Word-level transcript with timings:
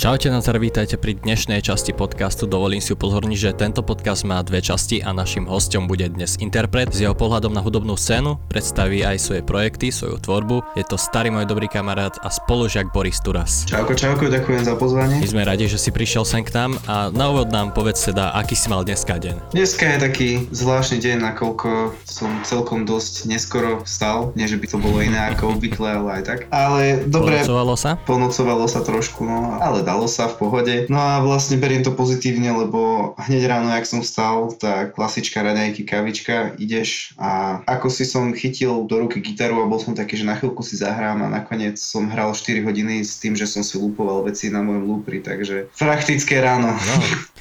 Čaute, 0.00 0.32
na 0.32 0.40
vítajte 0.40 0.96
pri 0.96 1.12
dnešnej 1.12 1.60
časti 1.60 1.92
podcastu. 1.92 2.48
Dovolím 2.48 2.80
si 2.80 2.96
upozorniť, 2.96 3.36
že 3.36 3.52
tento 3.52 3.84
podcast 3.84 4.24
má 4.24 4.40
dve 4.40 4.64
časti 4.64 5.04
a 5.04 5.12
našim 5.12 5.44
hostom 5.44 5.84
bude 5.84 6.08
dnes 6.08 6.40
interpret. 6.40 6.88
S 6.88 7.04
jeho 7.04 7.12
pohľadom 7.12 7.52
na 7.52 7.60
hudobnú 7.60 8.00
scénu 8.00 8.40
predstaví 8.48 9.04
aj 9.04 9.20
svoje 9.20 9.44
projekty, 9.44 9.92
svoju 9.92 10.16
tvorbu. 10.24 10.64
Je 10.72 10.88
to 10.88 10.96
starý 10.96 11.28
môj 11.28 11.44
dobrý 11.44 11.68
kamarát 11.68 12.16
a 12.24 12.32
spolužiak 12.32 12.96
Boris 12.96 13.20
Turas. 13.20 13.68
Čauko, 13.68 13.92
čauko, 13.92 14.32
ďakujem 14.32 14.64
za 14.64 14.72
pozvanie. 14.80 15.20
My 15.20 15.28
sme 15.28 15.44
radi, 15.44 15.68
že 15.68 15.76
si 15.76 15.92
prišiel 15.92 16.24
sem 16.24 16.48
k 16.48 16.56
nám 16.56 16.80
a 16.88 17.12
na 17.12 17.28
úvod 17.28 17.52
nám 17.52 17.76
povedz 17.76 18.00
teda, 18.00 18.32
aký 18.32 18.56
si 18.56 18.72
mal 18.72 18.88
dneska 18.88 19.20
deň. 19.20 19.52
Dneska 19.52 19.84
je 19.84 19.98
taký 20.00 20.30
zvláštny 20.48 20.96
deň, 20.96 21.16
nakoľko 21.28 21.92
som 22.08 22.40
celkom 22.48 22.88
dosť 22.88 23.28
neskoro 23.28 23.84
vstal. 23.84 24.32
Nie, 24.32 24.48
že 24.48 24.56
by 24.56 24.64
to 24.64 24.80
bolo 24.80 25.04
iné 25.04 25.28
ako 25.36 25.60
obvykle, 25.60 25.92
ale 25.92 26.08
aj 26.16 26.22
tak. 26.24 26.38
Ale 26.48 27.04
dobre. 27.04 27.44
Ponocovalo 27.44 27.76
sa? 27.76 28.00
Ponocovalo 28.08 28.64
sa 28.64 28.80
trošku, 28.80 29.28
no, 29.28 29.60
ale 29.60 29.89
dalo 29.90 30.06
sa 30.06 30.30
v 30.30 30.38
pohode. 30.38 30.74
No 30.86 31.02
a 31.02 31.18
vlastne 31.18 31.58
beriem 31.58 31.82
to 31.82 31.90
pozitívne, 31.90 32.54
lebo 32.54 33.12
hneď 33.18 33.42
ráno, 33.50 33.74
jak 33.74 33.90
som 33.90 34.00
vstal, 34.06 34.54
tak 34.54 34.94
klasička 34.94 35.42
raňajky, 35.42 35.82
kavička, 35.82 36.54
ideš 36.62 37.18
a 37.18 37.60
ako 37.66 37.90
si 37.90 38.06
som 38.06 38.30
chytil 38.30 38.86
do 38.86 38.96
ruky 39.02 39.18
gitaru 39.18 39.58
a 39.58 39.66
bol 39.66 39.82
som 39.82 39.98
taký, 39.98 40.14
že 40.14 40.28
na 40.28 40.38
chvíľku 40.38 40.62
si 40.62 40.78
zahrám 40.78 41.26
a 41.26 41.32
nakoniec 41.32 41.74
som 41.74 42.06
hral 42.06 42.30
4 42.30 42.62
hodiny 42.62 43.02
s 43.02 43.18
tým, 43.18 43.34
že 43.34 43.50
som 43.50 43.66
si 43.66 43.74
lúpoval 43.76 44.22
veci 44.22 44.46
na 44.46 44.62
mojom 44.62 44.86
lúpri, 44.86 45.18
takže 45.18 45.74
praktické 45.74 46.38
ráno. 46.38 46.70
No, 46.70 46.94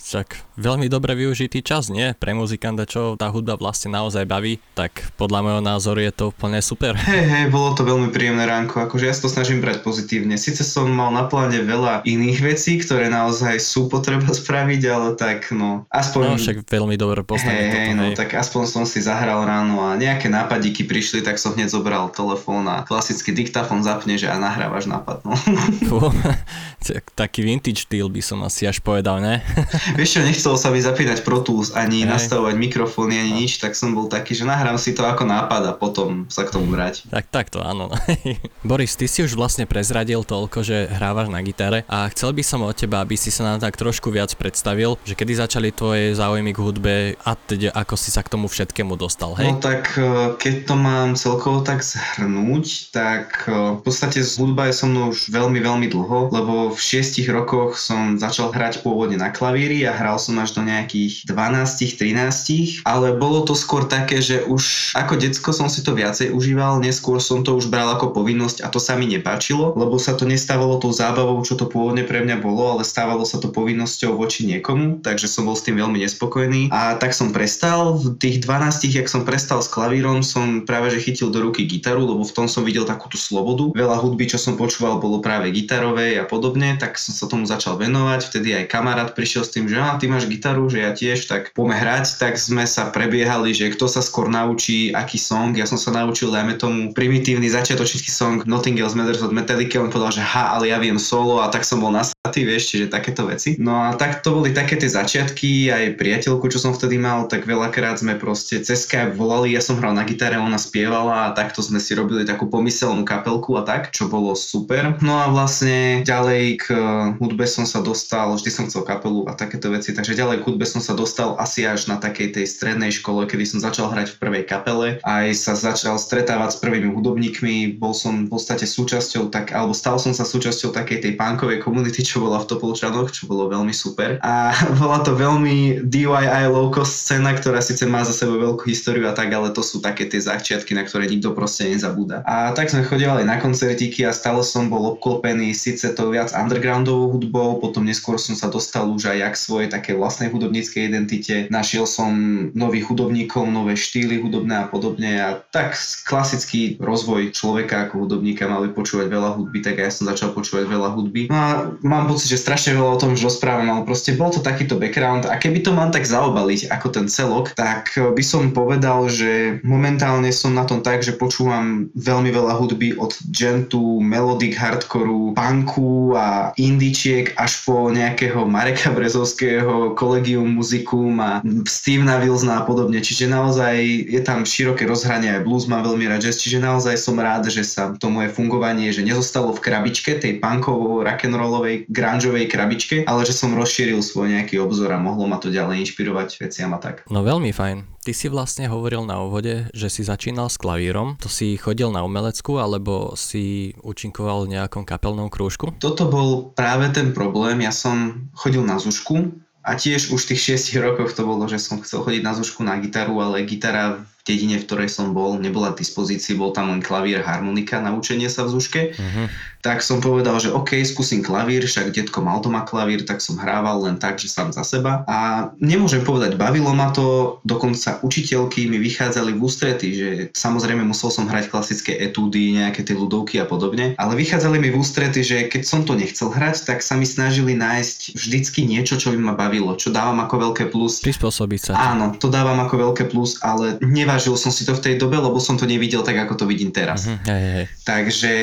však 0.09 0.57
veľmi 0.57 0.89
dobre 0.89 1.13
využitý 1.13 1.61
čas, 1.61 1.93
nie? 1.93 2.17
Pre 2.17 2.33
muzikanta, 2.33 2.89
čo 2.89 3.13
tá 3.13 3.29
hudba 3.29 3.61
vlastne 3.61 3.93
naozaj 3.93 4.25
baví, 4.25 4.57
tak 4.73 5.13
podľa 5.21 5.45
môjho 5.45 5.61
názoru 5.61 6.01
je 6.01 6.09
to 6.09 6.23
úplne 6.33 6.57
super. 6.65 6.97
Hej, 6.97 7.29
hej, 7.29 7.45
bolo 7.53 7.77
to 7.77 7.85
veľmi 7.85 8.09
príjemné 8.09 8.49
ránko, 8.49 8.89
akože 8.89 9.05
ja 9.05 9.13
sa 9.13 9.29
to 9.29 9.29
snažím 9.29 9.61
brať 9.61 9.85
pozitívne. 9.85 10.33
Sice 10.41 10.65
som 10.65 10.89
mal 10.89 11.13
na 11.13 11.29
pláne 11.29 11.61
veľa 11.61 12.01
iných 12.09 12.41
vecí, 12.41 12.81
ktoré 12.81 13.13
naozaj 13.13 13.61
sú 13.61 13.85
potreba 13.85 14.33
spraviť, 14.41 14.81
ale 14.89 15.13
tak 15.13 15.53
no, 15.53 15.85
aspoň... 15.93 16.23
No 16.25 16.41
však 16.41 16.65
veľmi 16.65 16.97
dobre 16.97 17.21
poznané 17.21 17.69
hej, 17.69 17.69
hej, 17.69 17.89
no, 17.93 18.09
tak 18.17 18.33
aspoň 18.33 18.63
som 18.65 18.83
si 18.89 19.05
zahral 19.05 19.45
ráno 19.45 19.85
a 19.85 19.93
nejaké 19.93 20.25
nápadíky 20.25 20.89
prišli, 20.89 21.21
tak 21.21 21.37
som 21.37 21.53
hneď 21.53 21.69
zobral 21.69 22.09
telefón 22.09 22.65
a 22.65 22.81
klasický 22.81 23.29
diktafón 23.29 23.85
zapneš 23.85 24.25
a 24.25 24.41
nahrávaš 24.41 24.89
nápad, 24.89 25.21
no. 25.21 25.37
Taký 27.13 27.45
vintage 27.45 27.85
štýl 27.85 28.09
by 28.09 28.21
som 28.23 28.41
asi 28.41 28.65
až 28.65 28.81
povedal, 28.81 29.21
ne? 29.21 29.45
Vieš 29.99 30.19
čo, 30.19 30.21
nechcel 30.25 30.55
sa 30.57 30.69
mi 30.73 30.81
zapínať 30.81 31.21
Pro 31.21 31.45
Tools, 31.45 31.73
ani 31.77 32.03
hej. 32.03 32.09
nastavovať 32.09 32.55
mikrofóny, 32.57 33.15
ani 33.19 33.31
no. 33.35 33.39
nič, 33.45 33.61
tak 33.61 33.77
som 33.77 33.93
bol 33.93 34.09
taký, 34.09 34.33
že 34.33 34.47
nahrám 34.47 34.77
si 34.81 34.97
to 34.97 35.05
ako 35.05 35.27
nápad 35.27 35.61
a 35.69 35.73
potom 35.77 36.25
sa 36.27 36.43
k 36.45 36.53
tomu 36.53 36.73
vráť. 36.73 37.05
Tak, 37.09 37.25
tak 37.29 37.45
to 37.53 37.61
áno. 37.61 37.93
Boris, 38.67 38.97
ty 38.97 39.05
si 39.05 39.21
už 39.21 39.37
vlastne 39.37 39.69
prezradil 39.69 40.25
toľko, 40.25 40.65
že 40.65 40.89
hrávaš 40.89 41.29
na 41.29 41.39
gitare 41.45 41.85
a 41.85 42.09
chcel 42.09 42.33
by 42.33 42.43
som 42.43 42.65
od 42.65 42.75
teba, 42.75 43.01
aby 43.05 43.15
si 43.15 43.29
sa 43.29 43.45
nám 43.45 43.61
tak 43.61 43.77
trošku 43.77 44.09
viac 44.09 44.33
predstavil, 44.35 44.97
že 45.05 45.13
kedy 45.13 45.39
začali 45.39 45.69
tvoje 45.71 46.17
záujmy 46.17 46.51
k 46.51 46.59
hudbe 46.59 46.95
a 47.19 47.31
teda 47.35 47.71
ako 47.75 47.95
si 47.95 48.09
sa 48.09 48.25
k 48.25 48.31
tomu 48.33 48.49
všetkému 48.49 48.97
dostal, 48.97 49.37
hej? 49.37 49.53
No 49.53 49.61
tak 49.61 49.95
e, 49.95 50.35
keď 50.35 50.55
to 50.65 50.75
mám 50.75 51.13
celkovo 51.19 51.61
tak 51.61 51.85
zhrnúť, 51.85 52.93
tak 52.95 53.47
e, 53.47 53.79
v 53.79 53.81
podstate 53.83 54.21
hudba 54.39 54.71
je 54.71 54.73
so 54.75 54.85
mnou 54.87 55.11
už 55.11 55.29
veľmi, 55.29 55.59
veľmi 55.59 55.87
dlho, 55.91 56.31
lebo 56.31 56.53
v 56.73 56.78
šiestich 56.79 57.27
rokoch 57.29 57.77
som 57.77 58.15
začal 58.17 58.49
hrať 58.49 58.81
pôvodne 58.81 59.19
na 59.19 59.29
klavíri 59.29 59.83
a 59.85 59.93
hral 59.93 60.17
som 60.17 60.39
až 60.39 60.55
do 60.55 60.63
nejakých 60.63 61.27
12, 61.27 61.99
13, 61.99 62.87
ale 62.87 63.15
bolo 63.15 63.43
to 63.43 63.53
skôr 63.53 63.85
také, 63.85 64.23
že 64.23 64.43
už 64.47 64.95
ako 64.95 65.19
decko 65.19 65.51
som 65.51 65.67
si 65.67 65.83
to 65.83 65.93
viacej 65.93 66.31
užíval, 66.31 66.79
neskôr 66.79 67.19
som 67.19 67.43
to 67.43 67.55
už 67.55 67.67
bral 67.67 67.91
ako 67.93 68.15
povinnosť 68.15 68.63
a 68.63 68.67
to 68.71 68.79
sa 68.79 68.95
mi 68.95 69.05
nepáčilo, 69.07 69.75
lebo 69.75 69.99
sa 69.99 70.15
to 70.15 70.23
nestávalo 70.23 70.79
tou 70.79 70.91
zábavou, 70.93 71.41
čo 71.43 71.59
to 71.59 71.67
pôvodne 71.67 72.07
pre 72.07 72.23
mňa 72.23 72.39
bolo, 72.39 72.77
ale 72.77 72.83
stávalo 72.87 73.27
sa 73.27 73.37
to 73.37 73.51
povinnosťou 73.51 74.15
voči 74.15 74.45
niekomu, 74.47 75.03
takže 75.03 75.27
som 75.27 75.45
bol 75.45 75.57
s 75.57 75.65
tým 75.65 75.77
veľmi 75.77 76.01
nespokojný 76.03 76.71
a 76.71 76.95
tak 76.95 77.11
som 77.11 77.33
prestal. 77.33 77.97
V 77.99 78.15
tých 78.15 78.45
12, 78.45 78.89
jak 78.89 79.09
som 79.09 79.25
prestal 79.25 79.59
s 79.59 79.69
klavírom, 79.71 80.21
som 80.21 80.63
práve 80.63 80.93
že 80.93 81.01
chytil 81.01 81.33
do 81.33 81.41
ruky 81.41 81.65
gitaru, 81.65 82.05
lebo 82.05 82.21
v 82.21 82.35
tom 82.35 82.45
som 82.45 82.61
videl 82.61 82.85
takúto 82.85 83.17
slobodu. 83.17 83.73
Veľa 83.73 83.97
hudby, 83.97 84.29
čo 84.29 84.37
som 84.37 84.53
počúval, 84.53 85.01
bolo 85.01 85.23
práve 85.23 85.49
gitarovej 85.49 86.21
a 86.21 86.25
podobne, 86.29 86.68
tak 86.75 86.99
som 86.99 87.15
sa 87.15 87.25
tomu 87.25 87.47
začal 87.47 87.79
venovať. 87.79 88.19
Vtedy 88.29 88.53
aj 88.53 88.65
kamarát 88.69 89.09
prišiel 89.15 89.47
s 89.47 89.53
tým, 89.55 89.65
že 89.65 89.79
a 89.79 89.95
ty 89.95 90.11
máš 90.11 90.27
gitaru, 90.27 90.67
že 90.67 90.83
ja 90.83 90.91
tiež, 90.91 91.25
tak 91.25 91.55
poďme 91.55 91.79
hrať, 91.79 92.19
tak 92.19 92.35
sme 92.35 92.67
sa 92.67 92.91
prebiehali, 92.91 93.55
že 93.55 93.71
kto 93.71 93.87
sa 93.87 94.03
skôr 94.03 94.27
naučí, 94.27 94.91
aký 94.91 95.15
song. 95.15 95.55
Ja 95.55 95.65
som 95.65 95.79
sa 95.79 95.95
naučil, 95.95 96.29
dajme 96.29 96.59
tomu, 96.59 96.91
primitívny 96.91 97.47
začiatočnícky 97.47 98.11
song 98.11 98.43
Nothing 98.43 98.77
Else 98.77 98.93
Matters 98.99 99.23
od 99.23 99.31
Metallica, 99.31 99.79
on 99.79 99.89
povedal, 99.89 100.19
že 100.19 100.23
ha, 100.25 100.59
ale 100.59 100.69
ja 100.69 100.77
viem 100.77 100.99
solo 100.99 101.39
a 101.39 101.47
tak 101.47 101.63
som 101.63 101.79
bol 101.79 101.95
nasratý, 101.95 102.43
vieš, 102.43 102.75
čiže 102.75 102.91
takéto 102.91 103.23
veci. 103.25 103.55
No 103.55 103.87
a 103.87 103.95
tak 103.95 104.19
to 104.19 104.35
boli 104.35 104.51
také 104.51 104.75
tie 104.75 104.91
začiatky, 104.91 105.71
aj 105.71 105.95
priateľku, 105.95 106.51
čo 106.51 106.59
som 106.59 106.75
vtedy 106.75 106.99
mal, 106.99 107.31
tak 107.31 107.47
veľakrát 107.47 108.01
sme 108.01 108.19
proste 108.19 108.59
cez 108.59 108.89
volali, 109.13 109.53
ja 109.53 109.61
som 109.61 109.77
hral 109.77 109.93
na 109.93 110.01
gitare, 110.01 110.41
ona 110.41 110.57
spievala 110.57 111.29
a 111.29 111.33
takto 111.37 111.61
sme 111.61 111.77
si 111.77 111.93
robili 111.93 112.25
takú 112.25 112.49
pomyselnú 112.49 113.05
kapelku 113.05 113.53
a 113.55 113.61
tak, 113.61 113.93
čo 113.93 114.09
bolo 114.09 114.33
super. 114.33 114.97
No 115.05 115.21
a 115.21 115.29
vlastne 115.29 116.01
ďalej 116.01 116.48
k 116.55 116.73
hudbe 117.19 117.45
som 117.45 117.67
sa 117.67 117.83
dostal, 117.83 118.33
vždy 118.33 118.49
som 118.49 118.65
chcel 118.65 118.87
kapelu 118.87 119.27
a 119.29 119.35
takéto 119.35 119.69
veci, 119.69 119.91
takže 119.91 120.17
ďalej 120.17 120.41
k 120.41 120.45
hudbe 120.47 120.65
som 120.65 120.81
sa 120.81 120.97
dostal 120.97 121.35
asi 121.37 121.67
až 121.67 121.91
na 121.91 122.01
takej 122.01 122.33
tej 122.33 122.45
strednej 122.47 122.89
škole, 122.89 123.27
kedy 123.27 123.45
som 123.45 123.59
začal 123.59 123.91
hrať 123.91 124.15
v 124.15 124.19
prvej 124.21 124.43
kapele, 124.47 124.87
aj 125.05 125.27
sa 125.35 125.53
začal 125.53 125.99
stretávať 125.99 126.55
s 126.55 126.61
prvými 126.63 126.89
hudobníkmi, 126.95 127.77
bol 127.77 127.93
som 127.93 128.25
v 128.25 128.31
podstate 128.31 128.65
súčasťou 128.65 129.29
tak, 129.29 129.51
alebo 129.53 129.75
stal 129.75 130.01
som 130.01 130.15
sa 130.15 130.25
súčasťou 130.25 130.73
takej 130.73 131.05
tej 131.05 131.13
punkovej 131.19 131.61
komunity, 131.61 132.01
čo 132.01 132.23
bola 132.23 132.41
v 132.41 132.47
Topolčanoch, 132.49 133.11
čo 133.11 133.27
bolo 133.27 133.51
veľmi 133.51 133.75
super. 133.75 134.17
A 134.23 134.55
bola 134.81 135.03
to 135.03 135.13
veľmi 135.13 135.85
DIY 135.85 136.47
low 136.49 136.71
cost 136.71 137.05
scéna, 137.05 137.35
ktorá 137.35 137.59
síce 137.59 137.83
má 137.85 138.01
za 138.07 138.15
sebou 138.15 138.39
veľkú 138.39 138.65
históriu 138.71 139.05
a 139.05 139.13
tak, 139.13 139.29
ale 139.33 139.51
to 139.51 139.59
sú 139.59 139.83
také 139.83 140.07
tie 140.07 140.23
začiatky, 140.23 140.73
na 140.73 140.87
ktoré 140.87 141.11
nikto 141.11 141.35
proste 141.35 141.67
nezabúda. 141.67 142.23
A 142.23 142.55
tak 142.55 142.71
sme 142.71 142.85
chodívali 142.85 143.27
na 143.27 143.37
koncertíky 143.37 144.07
a 144.07 144.15
stále 144.15 144.41
som 144.45 144.71
bol 144.71 144.95
obklopený 144.95 145.51
síce 145.59 145.91
to 145.91 146.03
viac 146.07 146.31
undergroundovou 146.43 147.17
hudbou, 147.17 147.59
potom 147.59 147.85
neskôr 147.85 148.15
som 148.21 148.33
sa 148.33 148.47
dostal 148.47 148.87
už 148.89 149.11
aj 149.11 149.33
k 149.33 149.37
svojej 149.37 149.69
také 149.69 149.91
vlastnej 149.93 150.31
hudobníckej 150.31 150.89
identite. 150.89 151.35
Našiel 151.51 151.85
som 151.85 152.11
nových 152.53 152.89
hudobníkov, 152.89 153.47
nové 153.49 153.75
štýly 153.75 154.21
hudobné 154.23 154.63
a 154.63 154.69
podobne 154.69 155.19
a 155.19 155.29
tak 155.51 155.75
klasický 156.07 156.79
rozvoj 156.79 157.31
človeka 157.35 157.89
ako 157.89 158.05
hudobníka 158.07 158.49
mali 158.49 158.71
počúvať 158.71 159.07
veľa 159.11 159.35
hudby, 159.35 159.59
tak 159.61 159.81
ja 159.81 159.89
som 159.91 160.07
začal 160.07 160.31
počúvať 160.33 160.65
veľa 160.69 160.89
hudby. 160.95 161.27
No 161.29 161.37
a 161.37 161.49
mám 161.83 162.09
pocit, 162.09 162.31
že 162.31 162.41
strašne 162.41 162.77
veľa 162.77 162.91
o 162.95 163.01
tom 163.01 163.13
už 163.13 163.25
rozprávam, 163.25 163.69
ale 163.69 163.85
proste 163.85 164.15
bol 164.15 164.31
to 164.33 164.41
takýto 164.41 164.79
background 164.79 165.27
a 165.27 165.35
keby 165.37 165.61
to 165.61 165.75
mám 165.75 165.91
tak 165.91 166.05
zaobaliť 166.07 166.71
ako 166.71 166.87
ten 166.89 167.05
celok, 167.09 167.53
tak 167.53 167.93
by 167.95 168.23
som 168.23 168.53
povedal, 168.53 169.09
že 169.11 169.61
momentálne 169.65 170.29
som 170.33 170.55
na 170.55 170.65
tom 170.65 170.81
tak, 170.85 171.01
že 171.03 171.17
počúvam 171.17 171.89
veľmi 171.97 172.29
veľa 172.31 172.53
hudby 172.57 172.95
od 172.97 173.13
gentu, 173.33 174.01
melodic 174.01 174.55
hardcoreu, 174.57 175.33
punku 175.33 176.13
a 176.15 176.28
indičiek 176.55 177.33
až 177.37 177.63
po 177.65 177.89
nejakého 177.89 178.45
Mareka 178.45 178.91
Brezovského, 178.91 179.93
kolegium 179.93 180.47
muzikum 180.59 181.19
a 181.21 181.39
Stevena 181.65 182.19
Wilsona 182.19 182.61
a 182.61 182.63
podobne. 182.65 182.99
Čiže 182.99 183.29
naozaj 183.29 183.75
je 184.09 184.21
tam 184.23 184.43
široké 184.43 184.85
rozhranie, 184.89 185.31
aj 185.39 185.45
blues 185.45 185.65
má 185.69 185.79
veľmi 185.85 186.09
rád 186.09 186.27
jazz, 186.27 186.41
čiže 186.41 186.59
naozaj 186.59 186.95
som 186.99 187.15
rád, 187.19 187.47
že 187.47 187.63
sa 187.63 187.93
to 187.95 188.07
moje 188.11 188.33
fungovanie, 188.33 188.91
že 188.91 189.05
nezostalo 189.05 189.53
v 189.55 189.63
krabičke, 189.63 190.19
tej 190.19 190.41
punkovo 190.41 191.05
rock'n'rollovej, 191.05 191.87
grungeovej 191.87 192.45
krabičke, 192.49 192.95
ale 193.05 193.23
že 193.23 193.33
som 193.35 193.55
rozšíril 193.55 194.01
svoj 194.03 194.35
nejaký 194.35 194.59
obzor 194.59 194.91
a 194.91 194.99
mohlo 194.99 195.29
ma 195.29 195.37
to 195.37 195.53
ďalej 195.53 195.87
inšpirovať 195.87 196.41
veciam 196.43 196.71
a 196.75 196.79
tak. 196.79 197.07
No 197.07 197.21
veľmi 197.23 197.53
fajn. 197.55 197.98
Ty 198.09 198.17
si 198.17 198.25
vlastne 198.25 198.65
hovoril 198.65 199.05
na 199.05 199.21
úvode, 199.21 199.69
že 199.69 199.85
si 199.85 200.01
začínal 200.01 200.49
s 200.49 200.57
klavírom. 200.57 201.21
To 201.21 201.29
si 201.29 201.53
chodil 201.61 201.93
na 201.93 202.01
umelecku 202.01 202.57
alebo 202.57 203.13
si 203.13 203.77
účinkoval 203.85 204.49
v 204.49 204.57
nejakom 204.57 204.81
kapelnom 204.81 205.29
krúžku? 205.29 205.69
Toto 205.77 206.09
bol 206.09 206.49
práve 206.57 206.89
ten 206.89 207.13
problém. 207.13 207.61
Ja 207.61 207.69
som 207.69 208.25
chodil 208.33 208.65
na 208.65 208.81
zušku 208.81 209.29
a 209.61 209.77
tiež 209.77 210.09
už 210.09 210.25
v 210.25 210.29
tých 210.33 210.57
6 210.73 210.81
rokoch 210.81 211.13
to 211.13 211.21
bolo, 211.21 211.45
že 211.45 211.61
som 211.61 211.85
chcel 211.85 212.01
chodiť 212.01 212.25
na 212.25 212.33
zušku 212.33 212.65
na 212.65 212.81
gitaru, 212.81 213.13
ale 213.21 213.45
gitara 213.45 214.01
dedine, 214.29 214.61
v 214.61 214.65
ktorej 214.69 214.93
som 214.93 215.17
bol, 215.17 215.41
nebola 215.41 215.73
k 215.73 215.81
dispozícii, 215.81 216.37
bol 216.37 216.53
tam 216.53 216.69
len 216.69 216.85
klavír, 216.85 217.25
harmonika 217.25 217.81
na 217.81 217.97
učenie 217.97 218.29
sa 218.29 218.45
v 218.45 218.53
zuške. 218.53 218.81
Uh-huh. 218.93 219.25
Tak 219.59 219.83
som 219.83 219.99
povedal, 219.99 220.39
že 220.39 220.55
OK, 220.55 220.79
skúsim 220.87 221.19
klavír, 221.19 221.67
však 221.67 221.91
detko 221.91 222.23
mal 222.23 222.39
doma 222.39 222.63
klavír, 222.63 223.03
tak 223.03 223.19
som 223.19 223.35
hrával 223.35 223.83
len 223.83 223.99
tak, 223.99 224.15
že 224.15 224.31
sám 224.31 224.55
za 224.55 224.63
seba. 224.63 225.03
A 225.03 225.51
nemôžem 225.59 225.99
povedať, 225.99 226.39
bavilo 226.39 226.71
ma 226.71 226.95
to, 226.95 227.39
dokonca 227.43 227.99
učiteľky 227.99 228.71
mi 228.71 228.79
vychádzali 228.79 229.35
v 229.35 229.41
ústrety, 229.43 229.87
že 229.91 230.09
samozrejme 230.31 230.87
musel 230.87 231.11
som 231.11 231.27
hrať 231.27 231.51
klasické 231.51 231.91
etúdy, 231.99 232.55
nejaké 232.55 232.87
tie 232.87 232.95
ľudovky 232.95 233.35
a 233.43 233.45
podobne, 233.49 233.99
ale 233.99 234.15
vychádzali 234.15 234.63
mi 234.63 234.71
v 234.71 234.79
ústrety, 234.79 235.27
že 235.27 235.51
keď 235.51 235.67
som 235.67 235.83
to 235.83 235.91
nechcel 235.91 236.31
hrať, 236.31 236.63
tak 236.63 236.79
sa 236.79 236.95
mi 236.95 237.03
snažili 237.03 237.51
nájsť 237.51 238.15
vždycky 238.15 238.63
niečo, 238.63 238.95
čo 238.95 239.11
by 239.11 239.19
ma 239.19 239.33
bavilo, 239.35 239.75
čo 239.75 239.91
dávam 239.91 240.23
ako 240.23 240.35
veľké 240.51 240.71
plus. 240.71 241.03
Prispôsobiť 241.03 241.59
sa. 241.67 241.71
Áno, 241.75 242.15
to 242.15 242.31
dávam 242.31 242.59
ako 242.63 242.95
veľké 242.95 243.11
plus, 243.11 243.39
ale 243.43 243.75
neváž 243.83 244.18
nevážil 244.19 244.35
som 244.35 244.51
si 244.51 244.67
to 244.67 244.75
v 244.75 244.83
tej 244.83 244.95
dobe, 244.99 245.15
lebo 245.15 245.39
som 245.39 245.55
to 245.55 245.63
nevidel 245.63 246.03
tak, 246.03 246.19
ako 246.19 246.43
to 246.43 246.45
vidím 246.45 246.75
teraz. 246.75 247.07
Mhm, 247.07 247.23
hej, 247.23 247.43
hej. 247.55 247.65
Takže 247.87 248.33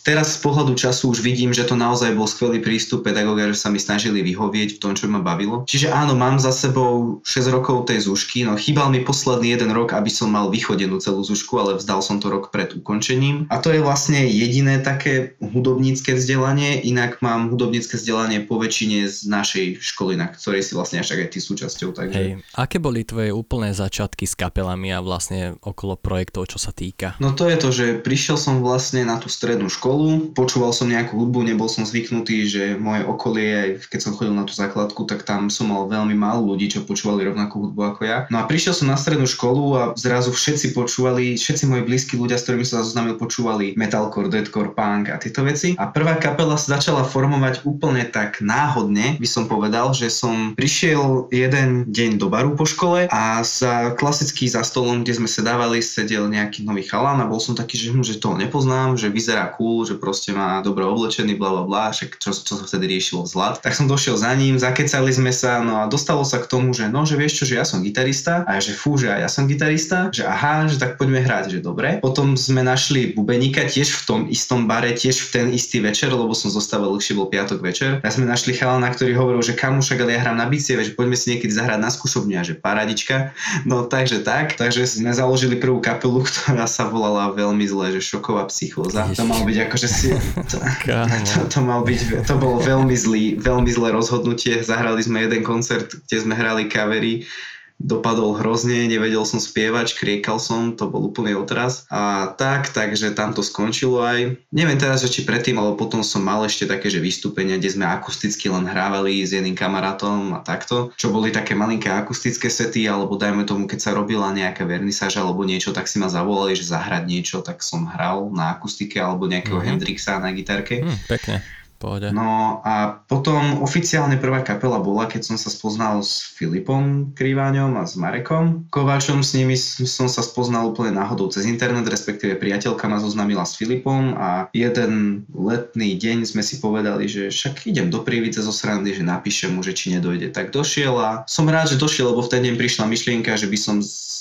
teraz 0.00 0.40
z 0.40 0.40
pohľadu 0.40 0.72
času 0.72 1.12
už 1.12 1.20
vidím, 1.20 1.52
že 1.52 1.68
to 1.68 1.76
naozaj 1.76 2.16
bol 2.16 2.24
skvelý 2.24 2.64
prístup 2.64 3.04
pedagóga, 3.04 3.52
že 3.52 3.60
sa 3.60 3.68
mi 3.68 3.76
snažili 3.76 4.24
vyhovieť 4.24 4.80
v 4.80 4.80
tom, 4.80 4.96
čo 4.96 5.12
ma 5.12 5.20
bavilo. 5.20 5.68
Čiže 5.68 5.92
áno, 5.92 6.16
mám 6.16 6.40
za 6.40 6.56
sebou 6.56 7.20
6 7.28 7.52
rokov 7.52 7.92
tej 7.92 8.08
zúšky, 8.08 8.48
no 8.48 8.56
chýbal 8.56 8.88
mi 8.88 9.04
posledný 9.04 9.52
jeden 9.52 9.76
rok, 9.76 9.92
aby 9.92 10.08
som 10.08 10.32
mal 10.32 10.48
vychodenú 10.48 10.96
celú 10.96 11.20
zúšku, 11.20 11.52
ale 11.60 11.76
vzdal 11.76 12.00
som 12.00 12.16
to 12.16 12.32
rok 12.32 12.48
pred 12.48 12.72
ukončením. 12.72 13.44
A 13.52 13.60
to 13.60 13.68
je 13.68 13.84
vlastne 13.84 14.24
jediné 14.24 14.80
také 14.80 15.36
hudobnícke 15.44 16.16
vzdelanie, 16.16 16.80
inak 16.80 17.20
mám 17.20 17.52
hudobnícke 17.52 18.00
vzdelanie 18.00 18.40
po 18.48 18.56
väčšine 18.56 19.04
z 19.04 19.28
našej 19.28 19.66
školy, 19.84 20.16
na 20.16 20.32
ktorej 20.32 20.64
si 20.64 20.72
vlastne 20.72 21.04
až 21.04 21.20
aj 21.20 21.36
ty 21.36 21.44
súčasťou. 21.44 21.92
Takže... 21.92 22.16
Hej, 22.16 22.30
aké 22.56 22.80
boli 22.80 23.04
tvoje 23.04 23.34
úplné 23.34 23.74
začiatky 23.74 24.24
s 24.24 24.38
kapelami 24.38 24.94
a 24.94 25.02
vlastne 25.02 25.15
okolo 25.62 25.96
projektov, 25.96 26.52
čo 26.52 26.58
sa 26.60 26.70
týka? 26.70 27.16
No 27.18 27.32
to 27.32 27.48
je 27.48 27.56
to, 27.56 27.68
že 27.72 27.86
prišiel 28.04 28.36
som 28.36 28.60
vlastne 28.60 29.02
na 29.02 29.16
tú 29.16 29.32
strednú 29.32 29.70
školu, 29.72 30.36
počúval 30.36 30.70
som 30.76 30.90
nejakú 30.90 31.16
hudbu, 31.16 31.46
nebol 31.46 31.66
som 31.70 31.88
zvyknutý, 31.88 32.46
že 32.46 32.62
moje 32.76 33.02
okolie, 33.08 33.80
keď 33.88 34.00
som 34.00 34.14
chodil 34.14 34.36
na 34.36 34.44
tú 34.44 34.52
základku, 34.52 35.08
tak 35.08 35.24
tam 35.24 35.48
som 35.48 35.72
mal 35.72 35.88
veľmi 35.88 36.12
málo 36.12 36.52
ľudí, 36.52 36.68
čo 36.68 36.84
počúvali 36.84 37.24
rovnakú 37.24 37.68
hudbu 37.68 37.80
ako 37.96 38.00
ja. 38.04 38.18
No 38.28 38.42
a 38.42 38.44
prišiel 38.44 38.76
som 38.76 38.92
na 38.92 38.98
strednú 39.00 39.24
školu 39.24 39.62
a 39.72 39.82
zrazu 39.96 40.34
všetci 40.34 40.76
počúvali, 40.76 41.40
všetci 41.40 41.64
moji 41.64 41.82
blízki 41.88 42.14
ľudia, 42.20 42.36
s 42.36 42.44
ktorými 42.44 42.66
som 42.68 42.82
sa 42.82 42.86
zoznámil, 42.86 43.16
počúvali 43.16 43.72
metalcore, 43.78 44.28
deadcore, 44.28 44.76
punk 44.76 45.08
a 45.08 45.16
tieto 45.16 45.40
veci. 45.46 45.78
A 45.80 45.88
prvá 45.88 46.20
kapela 46.20 46.60
sa 46.60 46.76
začala 46.76 47.06
formovať 47.06 47.64
úplne 47.64 48.04
tak 48.04 48.44
náhodne, 48.44 49.16
by 49.16 49.28
som 49.28 49.48
povedal, 49.48 49.96
že 49.96 50.12
som 50.12 50.52
prišiel 50.58 51.30
jeden 51.32 51.88
deň 51.88 52.20
do 52.20 52.28
baru 52.28 52.58
po 52.58 52.68
škole 52.68 53.08
a 53.08 53.40
za 53.40 53.94
klasicky 53.96 54.50
za 54.50 54.66
stolom, 54.66 55.05
kde 55.06 55.22
sme 55.22 55.30
sedávali, 55.30 55.78
sedel 55.78 56.26
nejaký 56.26 56.66
nový 56.66 56.82
chalan 56.82 57.22
a 57.22 57.30
bol 57.30 57.38
som 57.38 57.54
taký, 57.54 57.78
že, 57.78 57.94
hm, 57.94 58.02
že 58.02 58.18
toho 58.18 58.34
nepoznám, 58.34 58.98
že 58.98 59.06
vyzerá 59.06 59.54
cool, 59.54 59.86
že 59.86 59.94
proste 59.94 60.34
má 60.34 60.58
dobre 60.66 60.82
oblečený, 60.82 61.38
bla 61.38 61.54
bla 61.54 61.62
bla, 61.62 61.84
však 61.94 62.18
čo, 62.18 62.34
čo 62.34 62.58
sa 62.58 62.66
vtedy 62.66 62.98
riešilo 62.98 63.22
vzhľad. 63.22 63.62
Tak 63.62 63.70
som 63.78 63.86
došiel 63.86 64.18
za 64.18 64.34
ním, 64.34 64.58
zakecali 64.58 65.14
sme 65.14 65.30
sa, 65.30 65.62
no 65.62 65.78
a 65.78 65.86
dostalo 65.86 66.26
sa 66.26 66.42
k 66.42 66.50
tomu, 66.50 66.74
že 66.74 66.90
no, 66.90 67.06
že 67.06 67.14
vieš 67.14 67.38
čo, 67.38 67.44
že 67.46 67.54
ja 67.54 67.62
som 67.62 67.86
gitarista 67.86 68.42
a 68.50 68.58
že 68.58 68.74
fú, 68.74 68.98
že 68.98 69.06
ja 69.06 69.30
som 69.30 69.46
gitarista, 69.46 70.10
že 70.10 70.26
aha, 70.26 70.66
že 70.66 70.82
tak 70.82 70.98
poďme 70.98 71.22
hrať, 71.22 71.54
že 71.54 71.58
dobre. 71.62 72.02
Potom 72.02 72.34
sme 72.34 72.66
našli 72.66 73.14
bubeníka 73.14 73.62
tiež 73.62 73.94
v 73.94 74.02
tom 74.10 74.20
istom 74.26 74.66
bare, 74.66 74.90
tiež 74.90 75.22
v 75.22 75.28
ten 75.30 75.46
istý 75.54 75.78
večer, 75.78 76.10
lebo 76.10 76.34
som 76.34 76.50
zostával 76.50 76.90
dlhšie, 76.98 77.14
bol 77.14 77.30
piatok 77.30 77.62
večer. 77.62 78.02
Tak 78.02 78.10
sme 78.10 78.26
našli 78.26 78.58
chalana, 78.58 78.90
ktorý 78.90 79.14
hovoril, 79.14 79.46
že 79.46 79.54
kamušak, 79.54 80.02
ale 80.02 80.18
ja 80.18 80.26
hrám 80.26 80.42
na 80.42 80.50
bicieve, 80.50 80.82
že 80.82 80.98
poďme 80.98 81.14
si 81.14 81.30
niekedy 81.30 81.54
zahrať 81.54 81.78
na 81.78 81.94
skúšobňu 81.94 82.34
a 82.40 82.42
že 82.42 82.58
paradička. 82.58 83.30
No 83.62 83.86
takže 83.86 84.26
tak, 84.26 84.58
takže 84.58 84.95
sme 84.96 85.12
založili 85.12 85.60
prvú 85.60 85.78
kapelu, 85.84 86.24
ktorá 86.28 86.64
sa 86.64 86.88
volala 86.88 87.30
veľmi 87.36 87.64
zle, 87.68 87.96
že 87.96 88.00
šoková 88.00 88.48
psychóza. 88.48 89.04
To 89.12 89.24
mal 89.28 89.44
byť 89.44 89.56
akože 89.68 89.88
si... 89.88 90.08
To, 90.52 90.56
to, 90.58 91.38
to, 91.52 91.60
mal 91.60 91.84
byť, 91.84 92.24
to 92.24 92.34
bolo 92.40 92.58
veľmi 92.62 92.96
zlý, 92.96 93.36
veľmi 93.36 93.68
zlé 93.68 93.92
rozhodnutie. 93.92 94.64
Zahrali 94.64 95.04
sme 95.04 95.24
jeden 95.28 95.44
koncert, 95.44 95.92
kde 96.08 96.16
sme 96.16 96.34
hrali 96.34 96.66
kavery 96.66 97.28
dopadol 97.76 98.40
hrozne, 98.40 98.88
nevedel 98.88 99.22
som 99.28 99.36
spievať, 99.36 99.96
kriekal 100.00 100.40
som, 100.40 100.72
to 100.72 100.88
bol 100.88 101.04
úplný 101.04 101.36
otraz. 101.36 101.84
A 101.92 102.32
tak, 102.34 102.72
takže 102.72 103.12
tam 103.12 103.36
to 103.36 103.44
skončilo 103.44 104.00
aj. 104.00 104.40
Neviem 104.48 104.80
teraz, 104.80 105.04
že 105.04 105.12
či 105.12 105.28
predtým, 105.28 105.60
alebo 105.60 105.76
potom 105.76 106.00
som 106.00 106.24
mal 106.24 106.40
ešte 106.48 106.64
také, 106.64 106.88
že 106.88 107.04
vystúpenia, 107.04 107.60
kde 107.60 107.76
sme 107.76 107.84
akusticky 107.84 108.48
len 108.48 108.64
hrávali 108.64 109.20
s 109.20 109.36
jedným 109.36 109.54
kamarátom 109.54 110.34
a 110.36 110.40
takto, 110.40 110.90
čo 110.96 111.12
boli 111.12 111.28
také 111.28 111.52
malinké 111.52 111.92
akustické 111.92 112.48
sety, 112.48 112.88
alebo 112.88 113.20
dajme 113.20 113.44
tomu, 113.44 113.68
keď 113.68 113.78
sa 113.78 113.90
robila 113.92 114.32
nejaká 114.32 114.64
vernisáž 114.64 115.20
alebo 115.20 115.44
niečo, 115.44 115.76
tak 115.76 115.84
si 115.84 116.00
ma 116.00 116.08
zavolali, 116.08 116.56
že 116.56 116.64
zahrať 116.66 117.04
niečo, 117.04 117.44
tak 117.44 117.60
som 117.60 117.84
hral 117.84 118.32
na 118.32 118.56
akustike 118.56 118.96
alebo 118.96 119.28
nejakého 119.28 119.60
mm-hmm. 119.60 119.68
Hendrixa 119.68 120.16
na 120.16 120.32
gitarke. 120.32 120.80
Mm, 120.80 120.98
pekne. 121.06 121.36
Pohode. 121.76 122.08
No 122.08 122.64
a 122.64 123.04
potom 123.04 123.60
oficiálne 123.60 124.16
prvá 124.16 124.40
kapela 124.40 124.80
bola, 124.80 125.04
keď 125.04 125.28
som 125.28 125.36
sa 125.36 125.52
spoznal 125.52 126.00
s 126.00 126.24
Filipom 126.32 127.12
Kriváňom 127.12 127.76
a 127.76 127.84
s 127.84 128.00
Marekom 128.00 128.64
Kováčom. 128.72 129.20
S 129.20 129.36
nimi 129.36 129.60
som 129.60 130.08
sa 130.08 130.24
spoznal 130.24 130.72
úplne 130.72 130.96
náhodou 130.96 131.28
cez 131.28 131.44
internet, 131.44 131.84
respektíve 131.84 132.40
priateľka 132.40 132.88
ma 132.88 132.96
zoznámila 132.96 133.44
s 133.44 133.60
Filipom 133.60 134.16
a 134.16 134.48
jeden 134.56 135.24
letný 135.28 136.00
deň 136.00 136.24
sme 136.24 136.40
si 136.40 136.64
povedali, 136.64 137.04
že 137.12 137.28
však 137.28 137.68
idem 137.68 137.92
do 137.92 138.00
Prievidze 138.00 138.40
zo 138.40 138.56
srandy, 138.56 138.96
že 138.96 139.04
napíšem 139.04 139.52
mu, 139.52 139.60
že 139.60 139.76
či 139.76 139.92
nedojde. 139.92 140.32
Tak 140.32 140.56
došiel 140.56 140.96
a 140.96 141.28
som 141.28 141.44
rád, 141.44 141.76
že 141.76 141.82
došiel, 141.82 142.08
lebo 142.08 142.24
v 142.24 142.32
ten 142.32 142.40
deň 142.40 142.56
prišla 142.56 142.88
myšlienka, 142.88 143.36
že 143.36 143.52
by 143.52 143.58
som 143.60 143.76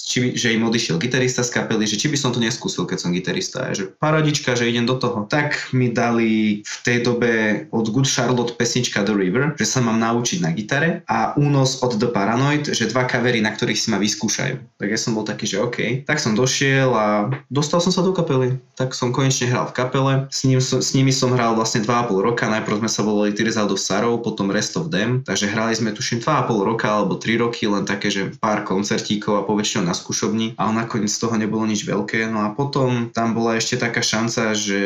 či, 0.06 0.38
že 0.38 0.54
im 0.54 0.70
odišiel 0.70 1.02
gitarista 1.02 1.42
z 1.42 1.50
kapely, 1.50 1.90
že 1.90 1.98
či 1.98 2.14
by 2.14 2.18
som 2.18 2.30
to 2.30 2.38
neskúsil, 2.38 2.86
keď 2.86 2.98
som 3.02 3.10
gitarista. 3.10 3.74
Že 3.74 3.98
paradička, 3.98 4.54
že 4.54 4.70
idem 4.70 4.86
do 4.86 5.02
toho. 5.02 5.26
Tak 5.26 5.74
mi 5.74 5.90
dali 5.90 6.62
v 6.62 6.76
tej 6.86 7.02
dobe 7.02 7.66
od 7.74 7.90
Good 7.90 8.06
Charlotte 8.06 8.54
pesnička 8.54 9.02
The 9.02 9.18
River, 9.18 9.58
že 9.58 9.66
sa 9.66 9.82
mám 9.82 9.98
naučiť 9.98 10.46
na 10.46 10.54
gitare 10.54 11.02
a 11.10 11.34
únos 11.34 11.82
od 11.82 11.98
The 11.98 12.14
Paranoid, 12.14 12.70
že 12.70 12.86
dva 12.94 13.10
kavery, 13.10 13.42
na 13.42 13.50
ktorých 13.50 13.82
si 13.82 13.88
ma 13.90 13.98
vyskúšajú. 13.98 14.78
Tak 14.78 14.88
ja 14.88 15.00
som 15.02 15.18
bol 15.18 15.26
taký, 15.26 15.50
že 15.50 15.58
OK. 15.58 16.06
Tak 16.06 16.22
som 16.22 16.38
došiel 16.38 16.94
a 16.94 17.34
dostal 17.50 17.82
som 17.82 17.90
sa 17.90 18.06
do 18.06 18.14
kapely. 18.14 18.62
Tak 18.78 18.94
som 18.94 19.10
konečne 19.10 19.50
hral 19.50 19.66
v 19.74 19.74
kapele. 19.74 20.14
S, 20.30 20.46
ním, 20.46 20.62
s 20.62 20.92
nimi 20.94 21.10
som 21.10 21.34
hral 21.34 21.58
vlastne 21.58 21.82
2,5 21.82 22.14
roka. 22.22 22.46
Najprv 22.46 22.86
sme 22.86 22.92
sa 22.92 23.02
volali 23.02 23.34
Tirzal 23.34 23.66
do 23.66 23.80
Sarov, 23.80 24.22
potom 24.22 24.54
Rest 24.54 24.78
of 24.78 24.94
Them. 24.94 25.26
Takže 25.26 25.50
hrali 25.50 25.74
sme 25.74 25.98
tuším 25.98 26.22
2,5 26.22 26.70
roka 26.70 26.94
alebo 26.94 27.18
3 27.18 27.42
roky, 27.42 27.66
len 27.66 27.90
také, 27.90 28.14
že 28.14 28.30
pár 28.38 28.62
koncertíkov 28.62 29.42
a 29.42 29.48
poväčšinou 29.48 29.88
na 29.88 29.95
skúšobni, 29.96 30.60
ale 30.60 30.84
nakoniec 30.84 31.10
z 31.10 31.22
toho 31.24 31.40
nebolo 31.40 31.64
nič 31.64 31.88
veľké. 31.88 32.28
No 32.28 32.44
a 32.44 32.52
potom 32.52 33.10
tam 33.16 33.32
bola 33.32 33.56
ešte 33.56 33.80
taká 33.80 34.04
šanca, 34.04 34.52
že 34.52 34.80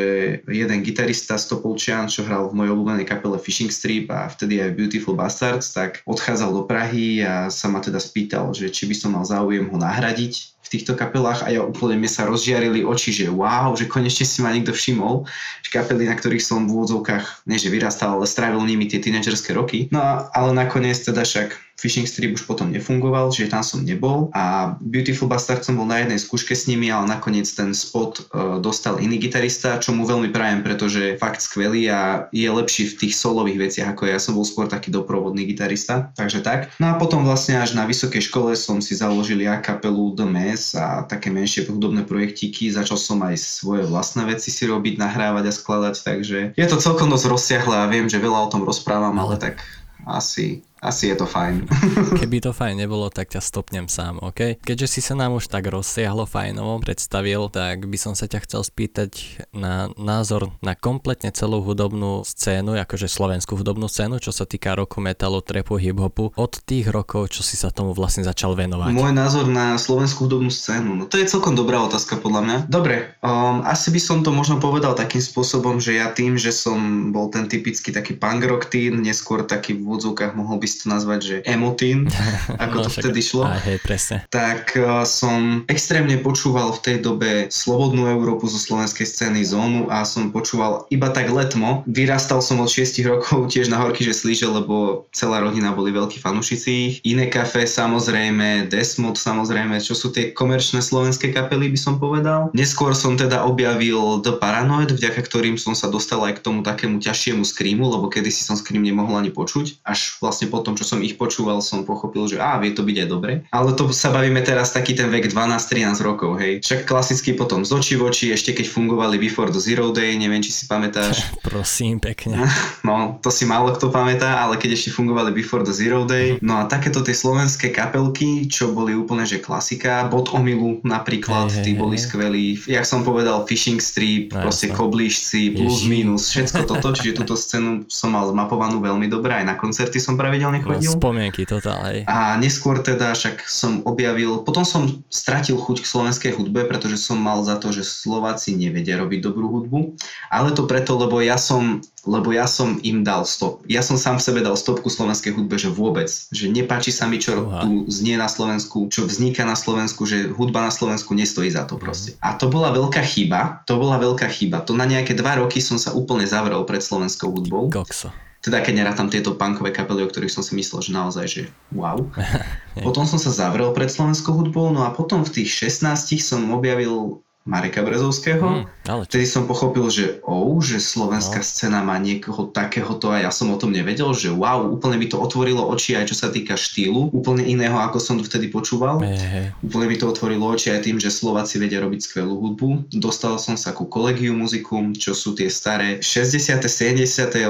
jeden 0.45 0.79
gitarista 0.85 1.35
Stopolčian, 1.41 2.05
čo 2.05 2.21
hral 2.23 2.53
v 2.53 2.57
mojej 2.61 2.71
obľúbenej 2.77 3.09
kapele 3.09 3.41
Fishing 3.41 3.73
Strip 3.73 4.13
a 4.13 4.29
vtedy 4.29 4.61
aj 4.61 4.77
Beautiful 4.77 5.17
Bastards, 5.17 5.73
tak 5.73 6.05
odchádzal 6.05 6.53
do 6.53 6.63
Prahy 6.69 7.25
a 7.25 7.49
sa 7.49 7.67
ma 7.67 7.81
teda 7.81 7.97
spýtal, 7.97 8.53
že 8.53 8.69
či 8.69 8.85
by 8.85 8.95
som 8.95 9.17
mal 9.17 9.25
záujem 9.25 9.65
ho 9.65 9.77
nahradiť 9.81 10.59
v 10.69 10.77
týchto 10.77 10.93
kapelách 10.93 11.41
a 11.41 11.49
ja 11.49 11.65
úplne 11.65 11.97
mi 11.97 12.05
sa 12.05 12.29
rozžiarili 12.29 12.85
oči, 12.85 13.09
že 13.09 13.25
wow, 13.25 13.73
že 13.73 13.89
konečne 13.89 14.21
si 14.21 14.37
ma 14.45 14.53
niekto 14.53 14.69
všimol, 14.69 15.25
že 15.65 15.69
kapely, 15.73 16.05
na 16.05 16.13
ktorých 16.13 16.45
som 16.45 16.69
v 16.69 16.77
úvodzovkách, 16.77 17.49
nie 17.49 17.57
že 17.57 17.73
vyrastal, 17.73 18.13
ale 18.13 18.29
strávil 18.29 18.61
nimi 18.69 18.85
tie 18.85 19.01
tínedžerské 19.01 19.57
roky. 19.57 19.89
No 19.89 20.29
ale 20.29 20.53
nakoniec 20.53 21.01
teda 21.01 21.25
však 21.25 21.57
Fishing 21.79 22.07
Strip 22.07 22.35
už 22.35 22.43
potom 22.43 22.71
nefungoval, 22.71 23.31
že 23.31 23.47
tam 23.47 23.63
som 23.63 23.83
nebol 23.83 24.27
a 24.35 24.75
Beautiful 24.83 25.31
Bastard 25.31 25.63
som 25.63 25.79
bol 25.79 25.87
na 25.87 26.03
jednej 26.03 26.19
skúške 26.19 26.51
s 26.51 26.67
nimi, 26.67 26.91
ale 26.91 27.07
nakoniec 27.07 27.47
ten 27.47 27.71
spot 27.71 28.27
uh, 28.31 28.59
dostal 28.59 28.99
iný 28.99 29.15
gitarista, 29.15 29.79
čo 29.79 29.95
mu 29.95 30.03
veľmi 30.03 30.31
prajem, 30.33 30.59
pretože 30.65 30.99
je 30.99 31.19
fakt 31.19 31.39
skvelý 31.39 31.87
a 31.87 32.27
je 32.35 32.47
lepší 32.51 32.91
v 32.91 33.07
tých 33.07 33.13
solových 33.15 33.69
veciach 33.69 33.89
ako 33.89 34.07
ja 34.07 34.19
som 34.21 34.37
bol 34.37 34.45
skôr 34.45 34.69
taký 34.69 34.93
doprovodný 34.93 35.43
gitarista, 35.49 36.13
takže 36.13 36.45
tak. 36.45 36.71
No 36.77 36.93
a 36.93 36.99
potom 36.99 37.25
vlastne 37.25 37.57
až 37.57 37.73
na 37.73 37.83
vysokej 37.83 38.21
škole 38.31 38.53
som 38.53 38.79
si 38.79 38.93
založil 38.93 39.41
ja 39.41 39.57
kapelu 39.57 40.13
The 40.13 40.27
Mess 40.27 40.75
a 40.77 41.03
také 41.07 41.33
menšie 41.33 41.65
hudobné 41.67 42.05
projektíky, 42.05 42.69
začal 42.69 42.99
som 42.99 43.19
aj 43.25 43.39
svoje 43.39 43.83
vlastné 43.87 44.27
veci 44.29 44.53
si 44.53 44.63
robiť, 44.69 44.99
nahrávať 44.99 45.43
a 45.49 45.53
skladať, 45.53 45.95
takže 46.03 46.39
je 46.53 46.67
to 46.69 46.77
celkom 46.77 47.09
dosť 47.09 47.25
rozsiahle 47.27 47.75
a 47.75 47.89
viem, 47.89 48.05
že 48.05 48.21
veľa 48.21 48.45
o 48.45 48.51
tom 48.51 48.63
rozprávam, 48.63 49.15
ale 49.17 49.39
tak 49.39 49.63
asi 50.07 50.63
asi 50.79 51.11
je 51.11 51.15
to 51.19 51.27
fajn. 51.27 51.67
Keby 52.23 52.39
to 52.39 52.51
fajn 52.55 52.79
nebolo, 52.79 53.11
tak 53.11 53.35
ťa 53.35 53.43
stopnem 53.43 53.91
sám, 53.91 54.23
OK? 54.23 54.59
Keďže 54.63 54.87
si 54.87 55.01
sa 55.03 55.15
nám 55.15 55.35
už 55.35 55.51
tak 55.51 55.67
rozsiahlo 55.67 56.23
fajnovo 56.23 56.79
predstavil, 56.79 57.51
tak 57.51 57.83
by 57.87 57.97
som 57.99 58.15
sa 58.15 58.31
ťa 58.31 58.39
chcel 58.47 58.61
spýtať 58.63 59.11
na 59.51 59.91
názor 59.99 60.55
na 60.63 60.73
kompletne 60.79 61.35
celú 61.35 61.59
hudobnú 61.59 62.23
scénu, 62.23 62.79
akože 62.79 63.11
slovenskú 63.11 63.59
hudobnú 63.59 63.91
scénu, 63.91 64.23
čo 64.23 64.31
sa 64.31 64.47
týka 64.47 64.71
roku, 64.73 65.03
metalu, 65.03 65.43
trepu, 65.43 65.75
hip-hopu, 65.75 66.31
od 66.39 66.53
tých 66.63 66.87
rokov, 66.87 67.35
čo 67.35 67.43
si 67.43 67.59
sa 67.59 67.69
tomu 67.69 67.91
vlastne 67.91 68.23
začal 68.23 68.55
venovať. 68.55 68.95
Môj 68.95 69.11
názor 69.11 69.45
na 69.51 69.75
slovenskú 69.75 70.31
hudobnú 70.31 70.51
scénu, 70.51 70.95
no 70.95 71.03
to 71.05 71.19
je 71.19 71.27
celkom 71.27 71.59
dobrá 71.59 71.83
otázka 71.83 72.15
podľa 72.23 72.41
mňa. 72.47 72.57
Dobre, 72.71 73.19
um, 73.19 73.61
asi 73.67 73.91
by 73.91 73.99
som 73.99 74.17
to 74.23 74.31
možno 74.31 74.63
povedal 74.63 74.95
takým 74.95 75.19
spôsobom, 75.19 75.83
že 75.83 75.99
ja 75.99 76.11
tým, 76.15 76.39
že 76.39 76.55
som 76.55 77.11
bol 77.11 77.27
ten 77.27 77.51
typický 77.51 77.91
taký 77.91 78.15
punk 78.15 78.47
rock 78.47 78.71
teen, 78.71 79.03
neskôr 79.03 79.43
taký 79.43 79.75
v 79.75 79.83
úvodzovkách 79.83 80.37
mohol 80.37 80.61
by 80.69 80.77
si 80.77 80.85
to 80.85 80.87
nazvať, 80.93 81.19
že 81.25 81.35
emotín, 81.49 82.05
ako 82.63 82.75
no, 82.77 82.83
to 82.85 82.89
vtedy 83.01 83.25
šlo. 83.25 83.49
Aj, 83.49 83.57
hej, 83.65 83.81
presne. 83.81 84.21
Tak 84.29 84.77
uh, 84.77 85.01
som 85.01 85.65
extrémne 85.65 86.21
počúval 86.21 86.77
v 86.77 86.79
tej 86.85 86.97
dobe 87.01 87.49
Slobodnú 87.49 88.05
Európu 88.05 88.45
zo 88.45 88.61
slovenskej 88.61 89.09
scény 89.09 89.41
Zónu 89.41 89.89
a 89.89 90.05
som 90.05 90.29
počúval 90.29 90.85
iba 90.93 91.09
tak 91.09 91.33
letmo. 91.33 91.81
Vyrastal 91.89 92.45
som 92.45 92.61
od 92.61 92.69
6 92.69 93.01
rokov 93.09 93.49
tiež 93.49 93.73
na 93.73 93.81
horky, 93.81 94.05
že 94.05 94.13
slíže, 94.13 94.45
lebo 94.45 95.09
celá 95.09 95.41
rodina 95.41 95.73
boli 95.73 95.89
veľkí 95.89 96.21
fanúšici. 96.21 97.01
Iné 97.01 97.33
kafe 97.33 97.65
samozrejme, 97.65 98.69
Desmod 98.69 99.17
samozrejme, 99.17 99.81
čo 99.81 99.97
sú 99.97 100.13
tie 100.13 100.29
komerčné 100.29 100.85
slovenské 100.85 101.33
kapely 101.33 101.73
by 101.73 101.79
som 101.79 101.97
povedal. 101.97 102.53
Neskôr 102.53 102.93
som 102.93 103.17
teda 103.17 103.41
objavil 103.41 104.21
The 104.21 104.37
Paranoid, 104.37 104.93
vďaka 104.93 105.25
ktorým 105.25 105.57
som 105.57 105.73
sa 105.73 105.89
dostal 105.89 106.21
aj 106.27 106.37
k 106.37 106.43
tomu 106.45 106.61
takému 106.61 107.01
ťažšiemu 107.01 107.41
screamu, 107.47 107.89
lebo 107.89 108.11
kedysi 108.11 108.45
som 108.45 108.59
scream 108.59 108.83
nemohol 108.83 109.17
ani 109.17 109.31
počuť. 109.31 109.81
Až 109.87 110.19
vlastne 110.19 110.51
po 110.51 110.58
potom, 110.59 110.75
čo 110.75 110.83
som 110.83 110.99
ich 110.99 111.15
počúval, 111.15 111.63
som 111.63 111.87
pochopil, 111.87 112.27
že 112.27 112.35
á, 112.35 112.59
vie 112.59 112.75
to 112.75 112.83
byť 112.83 112.97
aj 112.99 113.07
dobre. 113.07 113.33
Ale 113.55 113.71
to 113.79 113.87
sa 113.95 114.11
bavíme 114.11 114.43
teraz 114.43 114.75
taký 114.75 114.91
ten 114.91 115.07
vek 115.07 115.31
12-13 115.31 116.03
rokov, 116.03 116.35
hej. 116.35 116.59
Však 116.59 116.83
klasicky 116.83 117.31
potom 117.39 117.63
z 117.63 117.71
očí 117.71 117.95
v 117.95 118.11
oči, 118.11 118.35
ešte 118.35 118.51
keď 118.51 118.67
fungovali 118.67 119.15
Before 119.15 119.47
the 119.47 119.61
Zero 119.63 119.95
Day, 119.95 120.19
neviem, 120.19 120.43
či 120.43 120.51
si 120.51 120.67
pamätáš. 120.67 121.23
Prosím, 121.47 122.03
pekne. 122.03 122.43
No, 122.79 123.21
to 123.21 123.29
si 123.29 123.45
málo 123.45 123.69
kto 123.75 123.93
pamätá, 123.93 124.41
ale 124.41 124.57
keď 124.57 124.73
ešte 124.73 124.89
fungovali 124.89 125.29
Before 125.35 125.61
the 125.61 125.75
Zero 125.75 126.09
Day. 126.09 126.41
No 126.41 126.57
a 126.57 126.65
takéto 126.65 127.05
tie 127.05 127.13
slovenské 127.13 127.69
kapelky, 127.69 128.49
čo 128.49 128.73
boli 128.73 128.97
úplne 128.97 129.29
že 129.29 129.37
klasika, 129.37 130.09
Bod 130.09 130.33
omilu 130.33 130.81
napríklad, 130.81 131.53
hey, 131.53 131.61
tí 131.61 131.71
hey, 131.75 131.77
boli 131.77 131.99
hey. 131.99 132.03
skvelí. 132.09 132.45
Jak 132.65 132.87
som 132.89 133.05
povedal, 133.05 133.45
Fishing 133.45 133.77
Strip, 133.77 134.33
no, 134.33 134.41
proste 134.41 134.73
kobližci, 134.73 135.53
plus 135.53 135.85
Ježi. 135.85 135.91
minus, 135.91 136.33
všetko 136.33 136.65
toto, 136.65 136.89
čiže 136.97 137.21
túto 137.21 137.37
scénu 137.37 137.85
som 137.85 138.09
mal 138.09 138.25
zmapovanú 138.25 138.81
veľmi 138.81 139.05
dobre, 139.05 139.37
aj 139.37 139.45
na 139.45 139.55
koncerty 139.59 140.01
som 140.01 140.17
pravidelne 140.17 140.48
no, 140.57 140.65
chodil. 140.73 140.89
Spomienky 140.89 141.45
totál, 141.45 141.79
hej. 141.93 141.99
A 142.09 142.33
neskôr 142.41 142.81
teda 142.81 143.13
však 143.13 143.45
som 143.45 143.85
objavil, 143.85 144.41
potom 144.41 144.65
som 144.65 144.89
stratil 145.13 145.61
chuť 145.61 145.85
k 145.85 145.89
slovenskej 145.93 146.31
hudbe, 146.33 146.65
pretože 146.65 146.97
som 146.97 147.21
mal 147.21 147.45
za 147.45 147.61
to, 147.61 147.69
že 147.69 147.85
Slováci 147.85 148.57
nevedia 148.57 148.97
robiť 148.97 149.19
dobrú 149.21 149.47
hudbu, 149.53 149.99
ale 150.33 150.57
to 150.57 150.65
preto, 150.65 150.97
lebo 150.97 151.21
ja 151.21 151.37
som 151.37 151.85
lebo 152.07 152.31
ja 152.31 152.47
som 152.47 152.79
im 152.81 153.03
dal 153.03 153.27
stop. 153.27 153.59
Ja 153.67 153.83
som 153.83 153.99
sám 153.99 154.17
v 154.17 154.25
sebe 154.25 154.39
dal 154.39 154.55
stopku 154.55 154.87
slovenskej 154.87 155.35
hudbe, 155.35 155.59
že 155.59 155.67
vôbec, 155.67 156.07
že 156.07 156.47
nepáči 156.47 156.95
sa 156.95 157.05
mi, 157.11 157.19
čo 157.19 157.43
Uha. 157.43 157.61
tu 157.61 157.83
znie 157.91 158.15
na 158.15 158.31
Slovensku, 158.31 158.87
čo 158.87 159.03
vzniká 159.03 159.43
na 159.43 159.59
Slovensku, 159.59 160.07
že 160.07 160.31
hudba 160.31 160.63
na 160.63 160.71
Slovensku 160.71 161.11
nestojí 161.11 161.51
za 161.51 161.67
to 161.67 161.75
mhm. 161.75 161.81
proste. 161.83 162.09
A 162.23 162.39
to 162.39 162.47
bola 162.47 162.71
veľká 162.71 163.03
chyba, 163.03 163.61
to 163.67 163.75
bola 163.75 163.99
veľká 163.99 164.31
chyba. 164.31 164.63
To 164.63 164.71
na 164.71 164.87
nejaké 164.87 165.11
dva 165.13 165.43
roky 165.43 165.59
som 165.59 165.75
sa 165.75 165.91
úplne 165.91 166.23
zavrel 166.23 166.63
pred 166.63 166.79
slovenskou 166.79 167.29
hudbou. 167.29 167.67
Kokso. 167.67 168.09
Teda 168.39 168.63
keď 168.63 168.73
nerátam 168.83 169.11
tieto 169.11 169.35
punkové 169.35 169.75
kapely, 169.75 170.07
o 170.07 170.09
ktorých 170.09 170.31
som 170.31 170.39
si 170.39 170.55
myslel, 170.55 170.79
že 170.79 170.91
naozaj, 170.95 171.25
že 171.27 171.41
wow. 171.75 171.99
potom 172.87 173.03
som 173.03 173.19
sa 173.19 173.35
zavrel 173.35 173.75
pred 173.75 173.91
slovenskou 173.91 174.31
hudbou, 174.31 174.71
no 174.71 174.87
a 174.87 174.95
potom 174.95 175.27
v 175.27 175.43
tých 175.43 175.75
16 175.75 176.23
som 176.23 176.47
objavil 176.55 177.19
Mareka 177.49 177.81
Brezovského. 177.81 178.45
Mm, 178.45 178.63
ale 178.85 179.01
Vtedy 179.09 179.25
som 179.25 179.49
pochopil, 179.49 179.89
že 179.89 180.21
oh, 180.21 180.61
že 180.61 180.77
slovenská 180.77 181.41
no. 181.41 181.47
scéna 181.49 181.81
má 181.81 181.97
niekoho 181.97 182.53
takéhoto 182.53 183.09
a 183.09 183.25
ja 183.25 183.33
som 183.33 183.49
o 183.49 183.57
tom 183.57 183.73
nevedel, 183.73 184.13
že 184.13 184.29
wow, 184.29 184.69
úplne 184.69 185.01
mi 185.01 185.09
to 185.09 185.17
otvorilo 185.17 185.65
oči 185.65 185.97
aj 185.97 186.13
čo 186.13 186.15
sa 186.15 186.29
týka 186.29 186.53
štýlu, 186.53 187.09
úplne 187.09 187.41
iného 187.41 187.73
ako 187.81 187.97
som 187.97 188.21
vtedy 188.21 188.53
počúval. 188.53 189.01
Hey. 189.01 189.49
Úplne 189.65 189.85
mi 189.89 189.97
to 189.97 190.05
otvorilo 190.05 190.45
oči 190.53 190.69
aj 190.69 190.85
tým, 190.85 191.01
že 191.01 191.09
Slováci 191.09 191.57
vedia 191.57 191.81
robiť 191.81 192.05
skvelú 192.05 192.37
hudbu. 192.37 192.93
Dostal 192.93 193.41
som 193.41 193.57
sa 193.57 193.73
ku 193.73 193.89
kolegiu 193.89 194.37
muziku, 194.37 194.93
čo 194.93 195.17
sú 195.17 195.33
tie 195.33 195.49
staré 195.49 195.97
60., 196.05 196.61
70., 196.61 197.49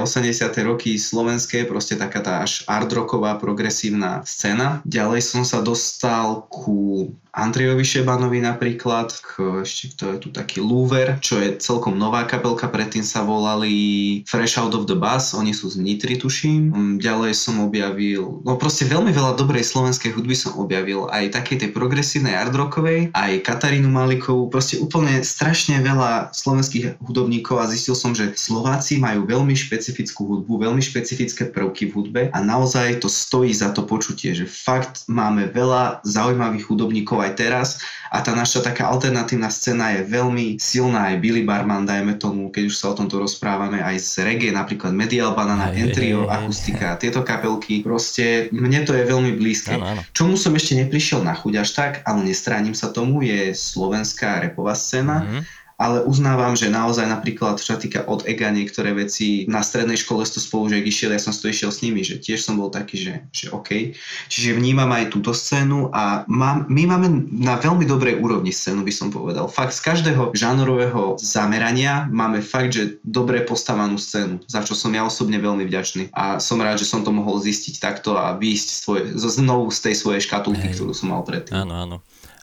roky 0.64 0.96
slovenské, 0.96 1.68
proste 1.68 2.00
taká 2.00 2.24
tá 2.24 2.40
až 2.40 2.64
art 2.64 2.88
rocková 2.88 3.36
progresívna 3.36 4.24
scéna. 4.24 4.80
Ďalej 4.88 5.20
som 5.20 5.42
sa 5.44 5.60
dostal 5.60 6.48
ku 6.48 7.12
Andrejovi 7.30 7.86
Šebanovi 7.86 8.42
napríklad, 8.42 9.14
k, 9.22 9.62
ešte 9.62 9.94
to 9.94 10.04
je 10.14 10.18
tu 10.18 10.28
taký 10.34 10.58
Lúver, 10.58 11.16
čo 11.22 11.38
je 11.38 11.56
celkom 11.62 11.94
nová 11.94 12.26
kapelka, 12.26 12.66
predtým 12.66 13.06
sa 13.06 13.22
volali 13.22 14.20
Fresh 14.26 14.58
Out 14.58 14.74
of 14.74 14.84
the 14.90 14.98
Bus, 14.98 15.32
oni 15.32 15.54
sú 15.54 15.70
z 15.70 15.78
Nitry 15.78 16.18
tuším. 16.18 16.62
Mm, 16.70 16.94
ďalej 16.98 17.32
som 17.38 17.62
objavil, 17.62 18.42
no 18.42 18.58
proste 18.58 18.86
veľmi 18.86 19.14
veľa 19.14 19.38
dobrej 19.38 19.62
slovenskej 19.62 20.10
hudby 20.12 20.34
som 20.34 20.58
objavil, 20.58 21.06
aj 21.14 21.34
takej 21.34 21.66
tej 21.66 21.70
progresívnej 21.70 22.34
rockovej, 22.50 23.14
aj 23.14 23.32
Katarínu 23.46 23.88
Malikovú, 23.88 24.50
proste 24.50 24.82
úplne 24.82 25.22
strašne 25.22 25.78
veľa 25.80 26.34
slovenských 26.34 26.98
hudobníkov 27.00 27.62
a 27.62 27.70
zistil 27.70 27.94
som, 27.94 28.12
že 28.12 28.34
Slováci 28.34 28.98
majú 28.98 29.24
veľmi 29.24 29.54
špecifickú 29.54 30.26
hudbu, 30.26 30.66
veľmi 30.66 30.82
špecifické 30.82 31.48
prvky 31.48 31.88
v 31.88 31.94
hudbe 31.94 32.22
a 32.34 32.38
naozaj 32.42 33.00
to 33.00 33.08
stojí 33.08 33.54
za 33.54 33.70
to 33.70 33.86
počutie, 33.86 34.34
že 34.34 34.44
fakt 34.50 35.06
máme 35.06 35.48
veľa 35.54 36.02
zaujímavých 36.02 36.66
hudobníkov 36.66 37.22
aj 37.22 37.29
teraz 37.34 37.82
a 38.10 38.18
tá 38.26 38.34
naša 38.34 38.66
taká 38.66 38.90
alternatívna 38.90 39.46
scéna 39.46 39.94
je 39.94 40.02
veľmi 40.02 40.58
silná, 40.58 41.14
aj 41.14 41.22
Billy 41.22 41.46
Barman, 41.46 41.86
dajme 41.86 42.18
tomu, 42.18 42.50
keď 42.50 42.66
už 42.66 42.74
sa 42.74 42.90
o 42.90 42.98
tomto 42.98 43.22
rozprávame, 43.22 43.78
aj 43.78 44.02
z 44.02 44.26
reggae, 44.26 44.50
napríklad 44.50 44.90
Medial 44.90 45.30
Banana, 45.38 45.70
Entrio, 45.70 46.26
Akustika, 46.26 46.98
tieto 46.98 47.22
kapelky, 47.22 47.86
proste 47.86 48.50
mne 48.50 48.82
to 48.82 48.98
je 48.98 49.06
veľmi 49.06 49.38
blízke. 49.38 49.78
Ano, 49.78 49.94
ano. 49.94 50.02
Čomu 50.10 50.34
som 50.34 50.50
ešte 50.58 50.74
neprišiel 50.82 51.22
na 51.22 51.38
chuť 51.38 51.54
až 51.62 51.70
tak, 51.70 51.92
ale 52.02 52.26
nestránim 52.26 52.74
sa 52.74 52.90
tomu, 52.90 53.22
je 53.22 53.54
slovenská 53.54 54.42
repová 54.42 54.74
scéna. 54.74 55.22
Mm-hmm 55.22 55.59
ale 55.80 56.04
uznávam, 56.04 56.52
že 56.52 56.68
naozaj 56.68 57.08
napríklad, 57.08 57.56
čo 57.56 57.72
sa 57.72 57.80
týka 57.80 58.04
od 58.04 58.28
EGA 58.28 58.52
niektoré 58.52 58.92
veci, 58.92 59.48
na 59.48 59.64
strednej 59.64 59.96
škole 59.96 60.28
to 60.28 60.36
spolužiak 60.36 60.84
išiel, 60.84 61.16
ja 61.16 61.18
som 61.18 61.32
to 61.32 61.48
išiel 61.48 61.72
s 61.72 61.80
nimi, 61.80 62.04
že 62.04 62.20
tiež 62.20 62.44
som 62.44 62.60
bol 62.60 62.68
taký, 62.68 63.00
že, 63.00 63.14
že 63.32 63.48
OK. 63.48 63.96
Čiže 64.28 64.60
vnímam 64.60 64.92
aj 64.92 65.08
túto 65.08 65.32
scénu 65.32 65.88
a 65.96 66.28
mám, 66.28 66.68
my 66.68 66.84
máme 66.84 67.08
na 67.32 67.56
veľmi 67.56 67.88
dobrej 67.88 68.20
úrovni 68.20 68.52
scénu, 68.52 68.84
by 68.84 68.92
som 68.92 69.08
povedal. 69.08 69.48
Fakt 69.48 69.72
z 69.72 69.80
každého 69.80 70.36
žánrového 70.36 71.16
zamerania 71.16 72.04
máme 72.12 72.44
fakt, 72.44 72.76
že 72.76 73.00
dobre 73.00 73.40
postavanú 73.48 73.96
scénu, 73.96 74.44
za 74.44 74.60
čo 74.60 74.76
som 74.76 74.92
ja 74.92 75.08
osobne 75.08 75.40
veľmi 75.40 75.64
vďačný. 75.64 76.12
A 76.12 76.36
som 76.36 76.60
rád, 76.60 76.84
že 76.84 76.90
som 76.92 77.00
to 77.00 77.08
mohol 77.08 77.40
zistiť 77.40 77.80
takto 77.80 78.20
a 78.20 78.36
výjsť 78.36 78.68
svoje, 78.68 79.02
znovu 79.16 79.72
z 79.72 79.88
tej 79.88 79.94
svojej 79.96 80.20
škatulky, 80.28 80.68
Hej. 80.68 80.76
ktorú 80.76 80.92
som 80.92 81.16
mal 81.16 81.24
predtým. 81.24 81.56
Áno, 81.56 81.72
áno. 81.72 81.96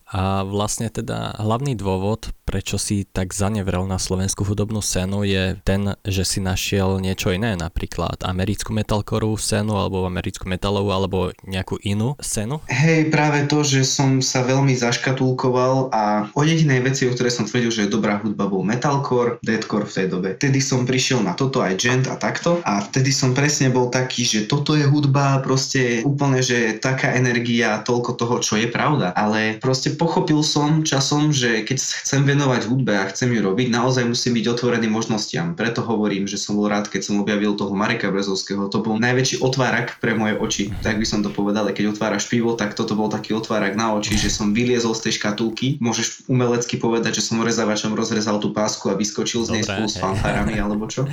A 0.08 0.48
vlastne 0.48 0.88
teda 0.88 1.36
hlavný 1.36 1.76
dôvod, 1.76 2.32
prečo 2.48 2.80
si 2.80 3.04
tak 3.04 3.36
zanevrel 3.36 3.84
na 3.84 4.00
slovenskú 4.00 4.48
hudobnú 4.48 4.80
scénu 4.80 5.28
je 5.28 5.60
ten, 5.68 6.00
že 6.08 6.24
si 6.24 6.40
našiel 6.40 7.04
niečo 7.04 7.36
iné, 7.36 7.60
napríklad 7.60 8.24
americkú 8.24 8.72
metalcoreovú 8.72 9.36
scénu 9.36 9.76
alebo 9.76 10.08
americkú 10.08 10.48
metalovú 10.48 10.96
alebo 10.96 11.36
nejakú 11.44 11.76
inú 11.84 12.16
scénu? 12.24 12.64
Hej, 12.72 13.12
práve 13.12 13.52
to, 13.52 13.68
že 13.68 13.84
som 13.84 14.24
sa 14.24 14.48
veľmi 14.48 14.72
zaškatulkoval 14.80 15.92
a 15.92 16.32
o 16.32 16.42
jedinej 16.48 16.88
veci, 16.88 17.04
o 17.04 17.12
ktorej 17.12 17.36
som 17.36 17.44
tvrdil, 17.44 17.72
že 17.76 17.84
je 17.84 17.92
dobrá 17.92 18.24
hudba 18.24 18.48
bol 18.48 18.64
metalcore, 18.64 19.44
deadcore 19.44 19.92
v 19.92 19.96
tej 20.00 20.08
dobe. 20.08 20.30
Vtedy 20.40 20.64
som 20.64 20.88
prišiel 20.88 21.20
na 21.20 21.36
toto 21.36 21.60
aj 21.60 21.76
gent 21.76 22.08
a 22.08 22.16
takto 22.16 22.64
a 22.64 22.80
vtedy 22.80 23.12
som 23.12 23.36
presne 23.36 23.68
bol 23.76 23.92
taký, 23.92 24.24
že 24.24 24.48
toto 24.48 24.72
je 24.72 24.88
hudba, 24.88 25.44
proste 25.44 26.00
úplne, 26.08 26.40
že 26.40 26.80
taká 26.80 27.12
energia, 27.20 27.84
toľko 27.84 28.16
toho, 28.16 28.36
čo 28.40 28.56
je 28.56 28.72
pravda, 28.72 29.12
ale 29.12 29.60
proste 29.60 29.97
pochopil 29.98 30.40
som 30.46 30.86
časom, 30.86 31.34
že 31.34 31.66
keď 31.66 31.78
chcem 32.06 32.22
venovať 32.24 32.70
hudbe 32.70 32.94
a 32.94 33.10
chcem 33.10 33.34
ju 33.34 33.42
robiť, 33.42 33.68
naozaj 33.74 34.06
musím 34.06 34.38
byť 34.38 34.46
otvorený 34.54 34.88
možnostiam. 34.88 35.58
Preto 35.58 35.82
hovorím, 35.82 36.30
že 36.30 36.38
som 36.38 36.56
bol 36.56 36.70
rád, 36.70 36.88
keď 36.88 37.10
som 37.10 37.20
objavil 37.20 37.58
toho 37.58 37.74
Mareka 37.74 38.14
Brezovského. 38.14 38.70
To 38.70 38.80
bol 38.80 39.02
najväčší 39.02 39.42
otvárak 39.42 39.98
pre 39.98 40.14
moje 40.14 40.38
oči. 40.38 40.64
Tak 40.86 41.02
by 41.02 41.06
som 41.10 41.26
to 41.26 41.34
povedal, 41.34 41.66
keď 41.74 41.98
otváraš 41.98 42.30
pivo, 42.30 42.54
tak 42.54 42.78
toto 42.78 42.94
bol 42.94 43.10
taký 43.10 43.34
otvárak 43.34 43.74
na 43.74 43.98
oči, 43.98 44.16
že 44.16 44.30
som 44.30 44.54
vyliezol 44.54 44.94
z 44.94 45.10
tej 45.10 45.14
škatulky. 45.20 45.82
Môžeš 45.82 46.30
umelecky 46.30 46.78
povedať, 46.78 47.18
že 47.18 47.26
som 47.26 47.42
rezávačom 47.42 47.98
rozrezal 47.98 48.38
tú 48.38 48.54
pásku 48.54 48.88
a 48.88 48.96
vyskočil 48.96 49.44
z 49.44 49.60
nej 49.60 49.64
spolu 49.66 49.90
s 49.90 49.98
fanfárami 49.98 50.62
alebo 50.62 50.86
čo. 50.86 51.10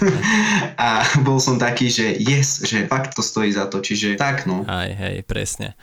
a 0.78 1.02
bol 1.26 1.42
som 1.42 1.58
taký, 1.58 1.90
že 1.90 2.14
yes, 2.22 2.62
že 2.62 2.86
fakt 2.86 3.18
to 3.18 3.22
stojí 3.24 3.50
za 3.50 3.66
to. 3.66 3.82
Čiže 3.82 4.14
tak 4.14 4.46
no. 4.46 4.62
Aj, 4.70 4.88
hej, 4.94 5.26
presne. 5.26 5.74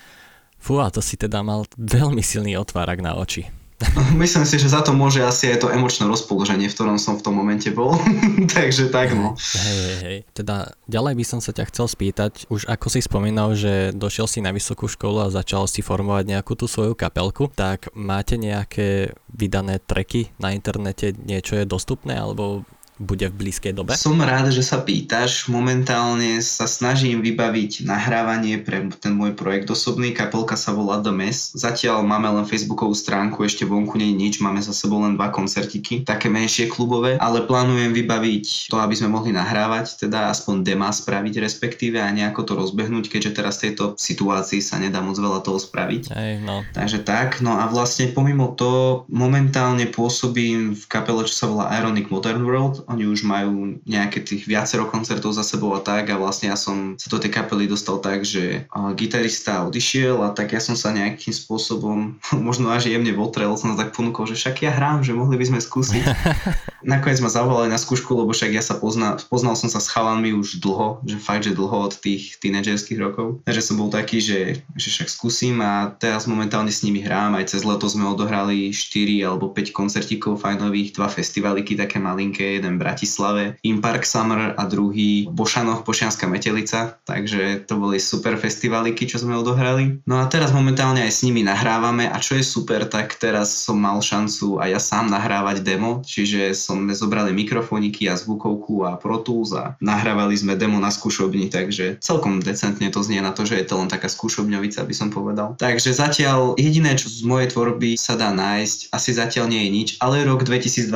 Fú, 0.62 0.78
a 0.78 0.94
to 0.94 1.02
si 1.02 1.18
teda 1.18 1.42
mal 1.42 1.66
veľmi 1.74 2.22
silný 2.22 2.54
otvárak 2.56 3.02
na 3.02 3.18
oči. 3.18 3.50
Myslím 4.24 4.46
si, 4.46 4.62
že 4.62 4.70
za 4.70 4.86
to 4.86 4.94
môže 4.94 5.22
asi 5.26 5.50
aj 5.50 5.66
to 5.66 5.74
emočné 5.74 6.06
rozpoloženie, 6.06 6.70
v 6.70 6.76
ktorom 6.76 6.98
som 7.02 7.18
v 7.18 7.26
tom 7.26 7.34
momente 7.34 7.70
bol. 7.74 7.98
Takže 8.56 8.94
tak 8.94 9.18
no. 9.18 9.34
Hej, 9.38 9.78
hej, 9.82 9.98
hej. 10.06 10.18
Teda 10.38 10.78
ďalej 10.86 11.14
by 11.18 11.26
som 11.26 11.40
sa 11.42 11.50
ťa 11.50 11.66
chcel 11.74 11.88
spýtať, 11.90 12.46
už 12.54 12.70
ako 12.70 12.88
si 12.94 13.02
spomínal, 13.02 13.58
že 13.58 13.90
došiel 13.96 14.30
si 14.30 14.40
na 14.40 14.54
vysokú 14.54 14.86
školu 14.86 15.26
a 15.26 15.34
začal 15.34 15.66
si 15.66 15.82
formovať 15.82 16.30
nejakú 16.30 16.54
tú 16.54 16.70
svoju 16.70 16.94
kapelku, 16.94 17.50
tak 17.50 17.90
máte 17.98 18.38
nejaké 18.38 19.18
vydané 19.34 19.82
treky 19.82 20.30
na 20.38 20.54
internete, 20.54 21.18
niečo 21.18 21.58
je 21.58 21.66
dostupné, 21.66 22.22
alebo 22.22 22.62
bude 23.02 23.26
v 23.34 23.36
blízkej 23.36 23.74
dobe? 23.74 23.98
Som 23.98 24.22
rád, 24.22 24.54
že 24.54 24.62
sa 24.62 24.86
pýtaš. 24.86 25.50
Momentálne 25.50 26.38
sa 26.46 26.70
snažím 26.70 27.26
vybaviť 27.26 27.84
nahrávanie 27.84 28.62
pre 28.62 28.86
ten 29.02 29.18
môj 29.18 29.34
projekt 29.34 29.74
osobný. 29.74 30.14
Kapelka 30.14 30.54
sa 30.54 30.70
volá 30.72 31.02
The 31.02 31.10
Mess. 31.10 31.58
Zatiaľ 31.58 32.06
máme 32.06 32.30
len 32.30 32.46
facebookovú 32.46 32.94
stránku, 32.94 33.42
ešte 33.42 33.66
vonku 33.66 33.98
nie 33.98 34.14
je 34.14 34.20
nič, 34.22 34.34
máme 34.38 34.62
za 34.62 34.72
sebou 34.72 35.02
len 35.02 35.18
dva 35.18 35.34
koncertiky, 35.34 36.06
také 36.06 36.30
menšie 36.30 36.70
klubové, 36.70 37.18
ale 37.18 37.44
plánujem 37.50 37.90
vybaviť 37.90 38.70
to, 38.70 38.78
aby 38.78 38.94
sme 38.94 39.10
mohli 39.10 39.34
nahrávať, 39.34 40.06
teda 40.06 40.30
aspoň 40.30 40.62
dema 40.62 40.94
spraviť 40.94 41.42
respektíve 41.42 41.98
a 41.98 42.14
nejako 42.14 42.46
to 42.46 42.54
rozbehnúť, 42.54 43.10
keďže 43.10 43.32
teraz 43.34 43.58
v 43.58 43.74
tejto 43.74 43.98
situácii 43.98 44.62
sa 44.62 44.78
nedá 44.78 45.02
moc 45.02 45.18
veľa 45.18 45.42
toho 45.42 45.58
spraviť. 45.58 46.14
Hey, 46.14 46.38
no. 46.38 46.62
Takže 46.78 47.02
tak, 47.02 47.42
no 47.42 47.58
a 47.58 47.66
vlastne 47.66 48.14
pomimo 48.14 48.54
to 48.54 49.04
momentálne 49.10 49.90
pôsobím 49.90 50.78
v 50.78 50.84
kapele, 50.86 51.26
čo 51.26 51.34
sa 51.34 51.46
volá 51.50 51.66
Ironic 51.74 52.14
Modern 52.14 52.46
World 52.46 52.84
oni 52.92 53.08
už 53.08 53.24
majú 53.24 53.80
nejaké 53.88 54.22
tých 54.22 54.44
viacero 54.46 54.88
koncertov 54.88 55.32
za 55.32 55.42
sebou 55.42 55.74
a 55.74 55.82
tak 55.82 56.12
a 56.12 56.20
vlastne 56.20 56.52
ja 56.52 56.58
som 56.60 57.00
sa 57.00 57.08
do 57.08 57.18
tej 57.18 57.32
kapely 57.32 57.66
dostal 57.66 58.04
tak, 58.04 58.28
že 58.28 58.68
gitarista 59.00 59.64
odišiel 59.66 60.22
a 60.22 60.36
tak 60.36 60.52
ja 60.52 60.62
som 60.62 60.76
sa 60.76 60.92
nejakým 60.92 61.32
spôsobom 61.32 62.20
možno 62.48 62.70
až 62.70 62.92
jemne 62.92 63.16
votrel, 63.16 63.54
som 63.56 63.74
tak 63.80 63.96
ponúkol, 63.96 64.28
že 64.28 64.36
však 64.36 64.68
ja 64.68 64.72
hrám, 64.76 65.02
že 65.02 65.16
mohli 65.16 65.40
by 65.40 65.46
sme 65.48 65.60
skúsiť. 65.64 66.04
Nakoniec 66.82 67.22
ma 67.22 67.30
zavolali 67.30 67.70
na 67.70 67.78
skúšku, 67.78 68.10
lebo 68.18 68.34
však 68.34 68.58
ja 68.58 68.64
sa 68.66 68.74
pozna, 68.74 69.22
poznal 69.30 69.54
som 69.54 69.70
sa 69.70 69.78
s 69.78 69.86
chalanmi 69.86 70.34
už 70.34 70.58
dlho, 70.66 70.98
že 71.06 71.22
fakt, 71.22 71.46
že 71.46 71.54
dlho 71.54 71.78
od 71.86 71.94
tých 72.02 72.42
tínedžerských 72.42 72.98
rokov. 72.98 73.46
Takže 73.46 73.62
som 73.62 73.78
bol 73.78 73.94
taký, 73.94 74.18
že, 74.18 74.66
že 74.74 74.90
však 74.90 75.14
skúsim 75.14 75.62
a 75.62 75.94
teraz 76.02 76.26
momentálne 76.26 76.74
s 76.74 76.82
nimi 76.82 77.06
hrám. 77.06 77.38
Aj 77.38 77.46
cez 77.46 77.62
leto 77.62 77.86
sme 77.86 78.10
odohrali 78.10 78.74
4 78.74 79.30
alebo 79.30 79.54
5 79.54 79.70
koncertíkov 79.70 80.42
fajnových, 80.42 80.98
dva 80.98 81.06
festivaliky 81.06 81.78
také 81.78 82.02
malinké, 82.02 82.58
jeden 82.58 82.81
Bratislave, 82.82 83.62
Impark 83.62 84.02
Summer 84.10 84.58
a 84.58 84.66
druhý 84.66 85.30
Bošanoch, 85.30 85.86
Bošianská 85.86 86.26
metelica. 86.26 86.98
Takže 87.06 87.70
to 87.70 87.78
boli 87.78 88.02
super 88.02 88.34
festivaliky, 88.42 89.06
čo 89.06 89.22
sme 89.22 89.38
odohrali. 89.38 90.02
No 90.10 90.18
a 90.18 90.26
teraz 90.26 90.50
momentálne 90.50 91.06
aj 91.06 91.14
s 91.14 91.22
nimi 91.22 91.46
nahrávame 91.46 92.10
a 92.10 92.18
čo 92.18 92.34
je 92.34 92.46
super, 92.46 92.90
tak 92.90 93.22
teraz 93.22 93.54
som 93.54 93.78
mal 93.78 94.02
šancu 94.02 94.58
aj 94.58 94.70
ja 94.72 94.82
sám 94.82 95.12
nahrávať 95.14 95.62
demo, 95.62 96.02
čiže 96.02 96.58
som 96.58 96.88
zobrali 96.90 97.30
mikrofoniky 97.36 98.08
a 98.10 98.18
zvukovku 98.18 98.88
a 98.88 98.98
Pro 98.98 99.20
Tools 99.22 99.54
a 99.54 99.76
nahrávali 99.84 100.34
sme 100.34 100.56
demo 100.58 100.80
na 100.80 100.90
skúšobni, 100.90 101.52
takže 101.52 102.00
celkom 102.00 102.40
decentne 102.40 102.88
to 102.88 103.04
znie 103.04 103.20
na 103.20 103.36
to, 103.36 103.44
že 103.44 103.60
je 103.60 103.66
to 103.68 103.76
len 103.78 103.92
taká 103.92 104.08
skúšobňovica, 104.08 104.88
by 104.88 104.96
som 104.96 105.12
povedal. 105.12 105.60
Takže 105.60 105.92
zatiaľ 105.92 106.56
jediné, 106.56 106.96
čo 106.96 107.12
z 107.12 107.28
mojej 107.28 107.52
tvorby 107.52 108.00
sa 108.00 108.16
dá 108.16 108.32
nájsť, 108.32 108.96
asi 108.96 109.10
zatiaľ 109.12 109.46
nie 109.52 109.68
je 109.68 109.70
nič, 109.70 109.90
ale 110.00 110.24
rok 110.24 110.48
2021 110.48 110.88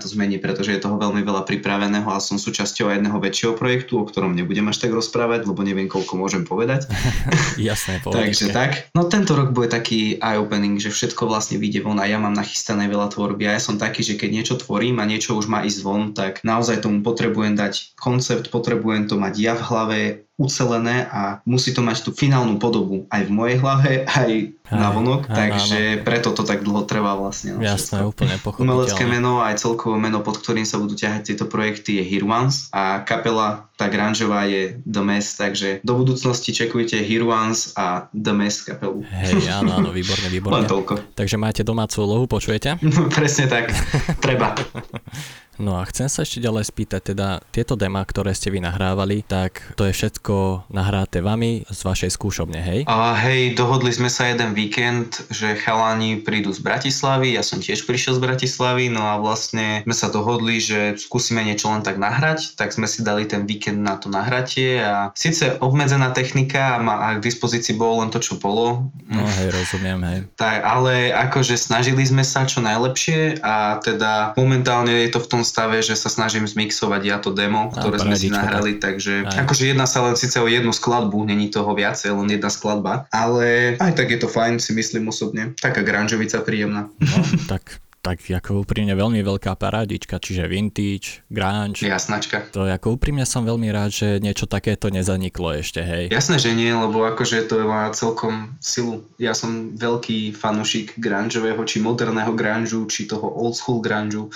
to 0.00 0.06
zmení, 0.08 0.40
pretože 0.40 0.72
je 0.72 0.80
toho 0.80 0.96
veľmi 0.96 1.17
veľa 1.22 1.46
pripraveného 1.46 2.06
a 2.10 2.18
som 2.18 2.36
súčasťou 2.36 2.90
jedného 2.90 3.18
väčšieho 3.18 3.54
projektu, 3.54 4.00
o 4.00 4.06
ktorom 4.06 4.34
nebudem 4.34 4.66
až 4.70 4.84
tak 4.84 4.94
rozprávať, 4.94 5.46
lebo 5.46 5.60
neviem, 5.64 5.90
koľko 5.90 6.18
môžem 6.18 6.42
povedať. 6.42 6.86
Jasné, 7.58 8.02
Takže 8.06 8.50
tak. 8.52 8.90
No 8.92 9.06
tento 9.06 9.34
rok 9.34 9.54
bude 9.54 9.72
taký 9.72 10.20
eye-opening, 10.20 10.78
že 10.78 10.94
všetko 10.94 11.30
vlastne 11.30 11.56
vyjde 11.56 11.82
von 11.82 12.02
a 12.02 12.06
ja 12.06 12.20
mám 12.20 12.36
nachystané 12.36 12.86
veľa 12.86 13.10
tvorby 13.10 13.48
a 13.48 13.56
ja 13.56 13.62
som 13.62 13.80
taký, 13.80 14.04
že 14.04 14.14
keď 14.20 14.30
niečo 14.30 14.54
tvorím 14.60 15.00
a 15.00 15.08
niečo 15.08 15.34
už 15.34 15.50
má 15.50 15.64
ísť 15.64 15.80
von, 15.82 16.12
tak 16.12 16.44
naozaj 16.44 16.84
tomu 16.84 17.00
potrebujem 17.02 17.58
dať 17.58 17.98
koncept, 17.98 18.52
potrebujem 18.52 19.08
to 19.08 19.16
mať 19.16 19.34
ja 19.38 19.54
v 19.56 19.62
hlave, 19.66 19.98
ucelené 20.38 21.10
a 21.10 21.42
musí 21.42 21.74
to 21.74 21.82
mať 21.82 22.06
tú 22.06 22.10
finálnu 22.14 22.62
podobu 22.62 23.10
aj 23.10 23.26
v 23.26 23.30
mojej 23.34 23.56
hlave, 23.58 24.06
aj 24.06 24.30
na 24.70 24.94
vonok, 24.94 25.26
takže 25.26 25.98
áno. 25.98 26.04
preto 26.06 26.30
to 26.30 26.46
tak 26.46 26.62
dlho 26.62 26.86
trvá 26.86 27.18
vlastne. 27.18 27.58
No, 27.58 27.64
Jasné, 27.64 28.06
všetko. 28.06 28.10
úplne 28.14 28.34
pochopiteľné. 28.38 28.70
Umelecké 28.70 29.04
meno 29.10 29.42
aj 29.42 29.54
celkové 29.58 29.96
meno, 29.98 30.22
pod 30.22 30.38
ktorým 30.38 30.62
sa 30.62 30.78
budú 30.78 30.94
ťahať 30.94 31.34
tieto 31.34 31.50
projekty 31.50 31.98
je 31.98 32.04
Here 32.06 32.22
Ones 32.22 32.70
a 32.70 33.02
kapela, 33.02 33.66
tá 33.74 33.90
granžová 33.90 34.46
je 34.46 34.78
The 34.86 35.02
Mess, 35.02 35.34
takže 35.34 35.82
do 35.82 35.98
budúcnosti 35.98 36.54
čekujte 36.54 37.02
Here 37.02 37.26
Ones 37.26 37.74
a 37.74 38.06
The 38.14 38.34
Mess 38.36 38.62
kapelu. 38.62 39.02
Hej, 39.10 39.42
áno, 39.50 39.82
áno, 39.82 39.90
výborne, 39.90 40.30
výborne. 40.38 40.62
Len 40.62 40.70
toľko. 40.70 41.18
Takže 41.18 41.34
máte 41.34 41.66
domácu 41.66 42.06
úlohu, 42.06 42.30
počujete? 42.30 42.78
Presne 43.18 43.50
tak, 43.50 43.74
treba. 44.22 44.54
No 45.58 45.74
a 45.74 45.82
chcem 45.90 46.06
sa 46.06 46.22
ešte 46.22 46.38
ďalej 46.38 46.70
spýtať, 46.70 47.14
teda 47.14 47.42
tieto 47.50 47.74
demá, 47.74 48.06
ktoré 48.06 48.30
ste 48.30 48.54
vy 48.54 48.62
nahrávali, 48.62 49.26
tak 49.26 49.74
to 49.74 49.90
je 49.90 49.92
všetko 49.92 50.66
nahráte 50.70 51.18
vami 51.18 51.66
z 51.66 51.80
vašej 51.82 52.14
skúšobne, 52.14 52.62
hej? 52.62 52.80
A 52.86 53.18
hej, 53.18 53.58
dohodli 53.58 53.90
sme 53.90 54.06
sa 54.06 54.30
jeden 54.30 54.54
víkend, 54.54 55.18
že 55.34 55.58
chalani 55.58 56.22
prídu 56.22 56.54
z 56.54 56.62
Bratislavy, 56.62 57.34
ja 57.34 57.42
som 57.42 57.58
tiež 57.58 57.90
prišiel 57.90 58.16
z 58.16 58.22
Bratislavy, 58.22 58.86
no 58.86 59.02
a 59.02 59.18
vlastne 59.18 59.82
sme 59.82 59.96
sa 59.98 60.06
dohodli, 60.14 60.62
že 60.62 60.94
skúsime 60.94 61.42
niečo 61.42 61.74
len 61.74 61.82
tak 61.82 61.98
nahrať, 61.98 62.54
tak 62.54 62.70
sme 62.70 62.86
si 62.86 63.02
dali 63.02 63.26
ten 63.26 63.42
víkend 63.42 63.82
na 63.82 63.98
to 63.98 64.06
nahratie 64.06 64.78
a 64.78 65.10
síce 65.18 65.58
obmedzená 65.58 66.14
technika 66.14 66.78
a, 66.78 66.80
a 66.80 67.08
k 67.18 67.24
dispozícii 67.26 67.74
bolo 67.74 68.06
len 68.06 68.14
to, 68.14 68.22
čo 68.22 68.38
bolo. 68.38 68.94
No 69.10 69.26
hej, 69.26 69.50
rozumiem, 69.50 69.98
hej. 70.06 70.18
Tak, 70.38 70.62
ale 70.62 71.10
akože 71.10 71.58
snažili 71.58 72.06
sme 72.06 72.22
sa 72.22 72.46
čo 72.46 72.62
najlepšie 72.62 73.42
a 73.42 73.82
teda 73.82 74.38
momentálne 74.38 74.94
je 75.02 75.10
to 75.10 75.18
v 75.18 75.30
tom 75.34 75.42
stave, 75.48 75.80
že 75.80 75.96
sa 75.96 76.12
snažím 76.12 76.44
zmixovať 76.44 77.02
ja 77.08 77.16
to 77.16 77.32
demo, 77.32 77.72
ktoré 77.72 77.96
sme 77.96 78.16
si 78.20 78.28
nahrali, 78.28 78.76
tak. 78.76 79.00
takže 79.00 79.24
aj. 79.24 79.48
akože 79.48 79.64
jedna 79.72 79.88
sa 79.88 80.04
len 80.04 80.14
síce 80.20 80.36
o 80.36 80.44
jednu 80.44 80.76
skladbu, 80.76 81.24
není 81.24 81.48
toho 81.48 81.72
viacej, 81.72 82.12
len 82.12 82.28
jedna 82.28 82.52
skladba, 82.52 83.08
ale 83.08 83.80
aj 83.80 83.92
tak 83.96 84.12
je 84.12 84.18
to 84.20 84.28
fajn, 84.28 84.60
si 84.60 84.76
myslím 84.76 85.08
osobne. 85.08 85.56
Taká 85.56 85.80
granžovica 85.80 86.44
príjemná. 86.44 86.92
No, 87.00 87.16
tak 87.48 87.80
tak 87.98 88.22
ako 88.24 88.62
úprimne 88.62 88.94
veľmi 88.94 89.20
veľká 89.20 89.58
parádička, 89.58 90.22
čiže 90.22 90.46
vintage, 90.46 91.20
grunge. 91.28 91.84
Jasnačka. 91.84 92.48
To 92.54 92.64
ako 92.64 92.96
úprimne 92.96 93.26
som 93.26 93.42
veľmi 93.42 93.68
rád, 93.74 93.90
že 93.90 94.08
niečo 94.22 94.46
takéto 94.46 94.88
nezaniklo 94.88 95.52
ešte, 95.58 95.82
hej. 95.82 96.04
Jasné, 96.08 96.40
že 96.40 96.54
nie, 96.54 96.70
lebo 96.70 97.04
akože 97.04 97.50
to 97.50 97.58
má 97.66 97.90
celkom 97.92 98.54
silu. 98.62 99.04
Ja 99.18 99.34
som 99.34 99.74
veľký 99.76 100.32
fanušik 100.32 100.96
grungeového, 100.96 101.60
či 101.66 101.82
moderného 101.82 102.32
grungeu, 102.32 102.86
či 102.88 103.10
toho 103.10 103.28
old 103.28 103.58
school 103.58 103.82
grungeu 103.82 104.30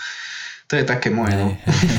to 0.72 0.80
je 0.80 0.88
také 0.88 1.12
moje. 1.12 1.36
No. 1.36 1.52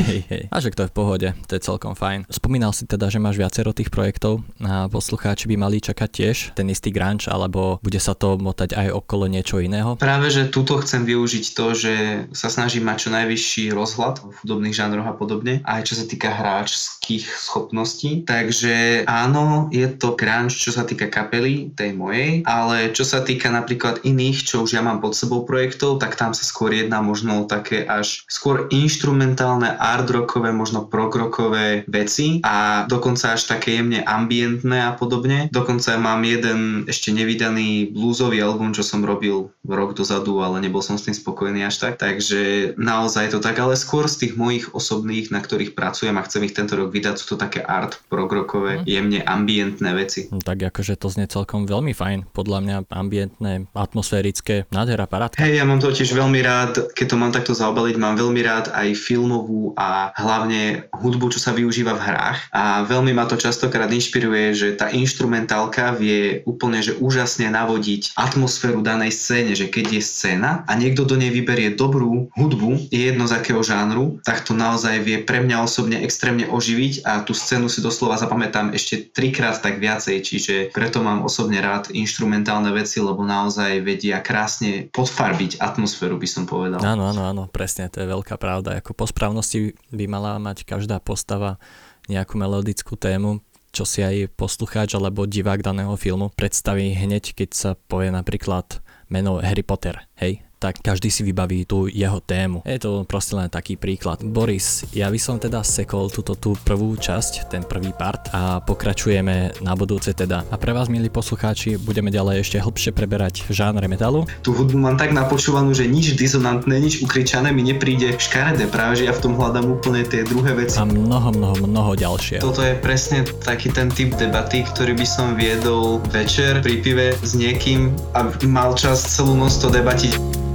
Hej, 0.09 0.25
hej. 0.33 0.43
A 0.49 0.57
že 0.57 0.73
to 0.73 0.89
je 0.89 0.89
v 0.89 0.97
pohode, 0.97 1.29
to 1.45 1.51
je 1.53 1.61
celkom 1.61 1.93
fajn. 1.93 2.25
Spomínal 2.25 2.73
si 2.73 2.89
teda, 2.89 3.05
že 3.13 3.21
máš 3.21 3.37
viacero 3.37 3.69
tých 3.69 3.93
projektov 3.93 4.41
a 4.65 4.89
poslucháči 4.89 5.45
by 5.45 5.61
mali 5.61 5.77
čakať 5.77 6.09
tiež 6.09 6.37
ten 6.57 6.65
istý 6.73 6.89
grunge, 6.89 7.29
alebo 7.29 7.77
bude 7.85 8.01
sa 8.01 8.17
to 8.17 8.33
motať 8.41 8.73
aj 8.73 8.89
okolo 8.97 9.29
niečo 9.29 9.61
iného? 9.61 9.93
Práve, 10.01 10.33
že 10.33 10.49
túto 10.49 10.81
chcem 10.81 11.05
využiť 11.05 11.45
to, 11.53 11.77
že 11.77 11.93
sa 12.33 12.49
snažím 12.49 12.89
mať 12.89 12.97
čo 13.05 13.09
najvyšší 13.13 13.63
rozhľad 13.77 14.25
v 14.25 14.33
hudobných 14.41 14.73
žánroch 14.73 15.05
a 15.05 15.13
podobne, 15.13 15.61
aj 15.69 15.85
čo 15.85 15.93
sa 15.93 16.09
týka 16.09 16.33
hráčských 16.33 17.29
schopností. 17.29 18.25
Takže 18.25 19.05
áno, 19.05 19.69
je 19.69 19.85
to 19.85 20.17
grunge, 20.17 20.57
čo 20.57 20.73
sa 20.73 20.81
týka 20.81 21.13
kapely, 21.13 21.69
tej 21.77 21.93
mojej, 21.93 22.41
ale 22.49 22.89
čo 22.89 23.05
sa 23.05 23.21
týka 23.21 23.53
napríklad 23.53 24.01
iných, 24.01 24.49
čo 24.49 24.65
už 24.65 24.73
ja 24.73 24.81
mám 24.81 24.97
pod 24.97 25.13
sebou 25.13 25.45
projektov, 25.45 26.01
tak 26.01 26.17
tam 26.17 26.33
sa 26.33 26.41
skôr 26.41 26.73
jedná 26.73 27.05
možno 27.05 27.45
také 27.45 27.85
až 27.85 28.25
skôr 28.25 28.62
instrumentálne 28.69 29.75
art 29.75 30.07
rockové, 30.07 30.53
možno 30.53 30.85
prog 30.87 31.11
rockové 31.15 31.83
veci 31.89 32.39
a 32.45 32.85
dokonca 32.85 33.35
až 33.35 33.49
také 33.49 33.79
jemne 33.81 34.05
ambientné 34.05 34.85
a 34.85 34.91
podobne. 34.93 35.49
Dokonca 35.49 35.97
mám 35.97 36.21
jeden 36.23 36.85
ešte 36.85 37.09
nevydaný 37.09 37.91
bluesový 37.91 38.39
album, 38.39 38.71
čo 38.71 38.85
som 38.85 39.01
robil 39.01 39.49
rok 39.65 39.95
dozadu, 39.97 40.39
ale 40.43 40.61
nebol 40.63 40.83
som 40.83 40.99
s 40.99 41.07
tým 41.09 41.15
spokojný 41.15 41.65
až 41.65 41.81
tak. 41.81 41.99
Takže 41.99 42.73
naozaj 42.77 43.33
to 43.33 43.39
tak, 43.41 43.57
ale 43.57 43.79
skôr 43.79 44.05
z 44.05 44.27
tých 44.27 44.33
mojich 44.37 44.69
osobných, 44.71 45.33
na 45.33 45.41
ktorých 45.41 45.73
pracujem 45.73 46.15
a 46.19 46.25
chcem 46.25 46.45
ich 46.45 46.55
tento 46.55 46.77
rok 46.77 46.93
vydať, 46.93 47.15
sú 47.17 47.33
to 47.33 47.37
také 47.41 47.63
art 47.65 47.97
prog 48.07 48.29
rockové, 48.29 48.79
mm. 48.79 48.85
jemne 48.85 49.19
ambientné 49.25 49.89
veci. 49.97 50.29
No, 50.29 50.43
tak 50.43 50.61
akože 50.61 50.99
to 50.99 51.09
znie 51.09 51.25
celkom 51.25 51.65
veľmi 51.65 51.97
fajn. 51.97 52.29
Podľa 52.31 52.59
mňa 52.61 52.77
ambientné, 52.93 53.51
atmosférické, 53.73 54.69
nádhera, 54.69 55.09
parátka. 55.09 55.41
Hej, 55.41 55.59
ja 55.59 55.65
mám 55.65 55.81
totiž 55.81 56.13
veľmi 56.13 56.39
rád, 56.45 56.93
keď 56.93 57.05
to 57.09 57.15
mám 57.17 57.31
takto 57.33 57.57
zaobaliť, 57.57 57.95
mám 57.97 58.15
veľmi 58.19 58.41
rád 58.45 58.52
rád 58.53 58.69
aj 58.69 58.93
filmovú 58.93 59.73
a 59.73 60.13
hlavne 60.13 60.85
hudbu, 60.93 61.33
čo 61.33 61.41
sa 61.41 61.57
využíva 61.57 61.97
v 61.97 62.05
hrách. 62.05 62.39
A 62.53 62.85
veľmi 62.85 63.09
ma 63.17 63.25
to 63.25 63.33
častokrát 63.33 63.89
inšpiruje, 63.89 64.53
že 64.53 64.67
tá 64.77 64.93
instrumentálka 64.93 65.97
vie 65.97 66.45
úplne 66.45 66.85
že 66.85 66.93
úžasne 67.01 67.49
navodiť 67.49 68.13
atmosféru 68.13 68.85
danej 68.85 69.15
scéne, 69.15 69.57
že 69.57 69.73
keď 69.73 69.97
je 69.97 70.01
scéna 70.03 70.61
a 70.69 70.71
niekto 70.77 71.07
do 71.07 71.17
nej 71.17 71.33
vyberie 71.33 71.73
dobrú 71.73 72.29
hudbu, 72.37 72.93
je 72.93 73.09
jedno 73.09 73.25
z 73.25 73.33
akého 73.39 73.63
žánru, 73.65 74.21
tak 74.21 74.45
to 74.45 74.53
naozaj 74.53 75.01
vie 75.01 75.23
pre 75.25 75.41
mňa 75.41 75.63
osobne 75.65 75.97
extrémne 76.03 76.45
oživiť 76.45 77.07
a 77.07 77.25
tú 77.25 77.33
scénu 77.33 77.71
si 77.71 77.79
doslova 77.81 78.19
zapamätám 78.19 78.75
ešte 78.75 79.09
trikrát 79.09 79.57
tak 79.63 79.79
viacej, 79.79 80.21
čiže 80.21 80.55
preto 80.75 80.99
mám 80.99 81.23
osobne 81.23 81.63
rád 81.63 81.89
instrumentálne 81.95 82.69
veci, 82.75 82.99
lebo 82.99 83.23
naozaj 83.23 83.79
vedia 83.81 84.19
krásne 84.19 84.91
podfarbiť 84.91 85.63
atmosféru, 85.63 86.19
by 86.19 86.27
som 86.27 86.43
povedal. 86.43 86.83
Áno, 86.83 87.07
áno, 87.09 87.23
áno, 87.23 87.43
presne, 87.47 87.87
to 87.87 88.03
je 88.03 88.09
veľká 88.33 88.41
pravda. 88.41 88.81
Ako 88.81 88.97
po 88.97 89.05
správnosti 89.05 89.77
by 89.93 90.09
mala 90.09 90.41
mať 90.41 90.65
každá 90.65 90.97
postava 90.97 91.61
nejakú 92.09 92.41
melodickú 92.41 92.97
tému, 92.97 93.45
čo 93.69 93.85
si 93.85 94.01
aj 94.01 94.33
poslucháč 94.33 94.97
alebo 94.97 95.29
divák 95.29 95.61
daného 95.61 95.93
filmu 95.93 96.33
predstaví 96.33 96.97
hneď, 96.97 97.37
keď 97.37 97.49
sa 97.53 97.69
povie 97.77 98.09
napríklad 98.09 98.81
meno 99.13 99.37
Harry 99.37 99.61
Potter, 99.61 100.09
hej? 100.17 100.41
Tak 100.63 100.79
každý 100.79 101.11
si 101.11 101.27
vybaví 101.27 101.67
tú 101.67 101.91
jeho 101.91 102.23
tému. 102.23 102.63
Je 102.63 102.79
to 102.79 103.03
proste 103.03 103.35
len 103.35 103.51
taký 103.51 103.75
príklad. 103.75 104.23
Boris, 104.23 104.87
ja 104.95 105.11
by 105.11 105.19
som 105.19 105.35
teda 105.35 105.59
sekol 105.59 106.07
túto 106.07 106.39
tú 106.39 106.55
prvú 106.55 106.95
časť, 106.95 107.51
ten 107.51 107.67
prvý 107.67 107.91
part 107.91 108.31
a 108.31 108.63
pokračujeme 108.63 109.59
na 109.59 109.75
budúce 109.75 110.15
teda. 110.15 110.47
A 110.47 110.55
pre 110.55 110.71
vás, 110.71 110.87
milí 110.87 111.11
poslucháči, 111.11 111.75
budeme 111.75 112.07
ďalej 112.07 112.47
ešte 112.47 112.63
hlbšie 112.63 112.95
preberať 112.95 113.43
žánre 113.51 113.91
metalu. 113.91 114.23
Tú 114.39 114.55
hudbu 114.55 114.79
mám 114.79 114.95
tak 114.95 115.11
napočúvanú, 115.11 115.75
že 115.75 115.83
nič 115.83 116.15
disonantné, 116.15 116.79
nič 116.79 117.03
ukričané 117.03 117.51
mi 117.51 117.67
nepríde 117.67 118.15
škaredé, 118.15 118.71
práve 118.71 119.03
že 119.03 119.11
ja 119.11 119.13
v 119.13 119.19
tom 119.19 119.35
hľadám 119.35 119.67
úplne 119.67 120.07
tie 120.07 120.23
druhé 120.23 120.55
veci. 120.55 120.79
A 120.79 120.87
mnoho, 120.87 121.35
mnoho, 121.35 121.55
mnoho 121.59 121.91
ďalšie. 121.99 122.39
Toto 122.39 122.63
je 122.63 122.71
presne 122.79 123.27
taký 123.43 123.67
ten 123.67 123.91
typ 123.91 124.15
debaty, 124.15 124.63
ktorý 124.63 124.95
by 124.95 125.03
som 125.03 125.35
viedol 125.35 125.99
večer 126.15 126.63
pri 126.63 126.79
pive 126.79 127.07
s 127.19 127.35
niekým 127.35 127.91
a 128.15 128.31
mal 128.47 128.71
čas 128.79 129.03
celú 129.03 129.35
noc 129.35 129.51
to 129.59 129.67
debatiť. 129.67 130.52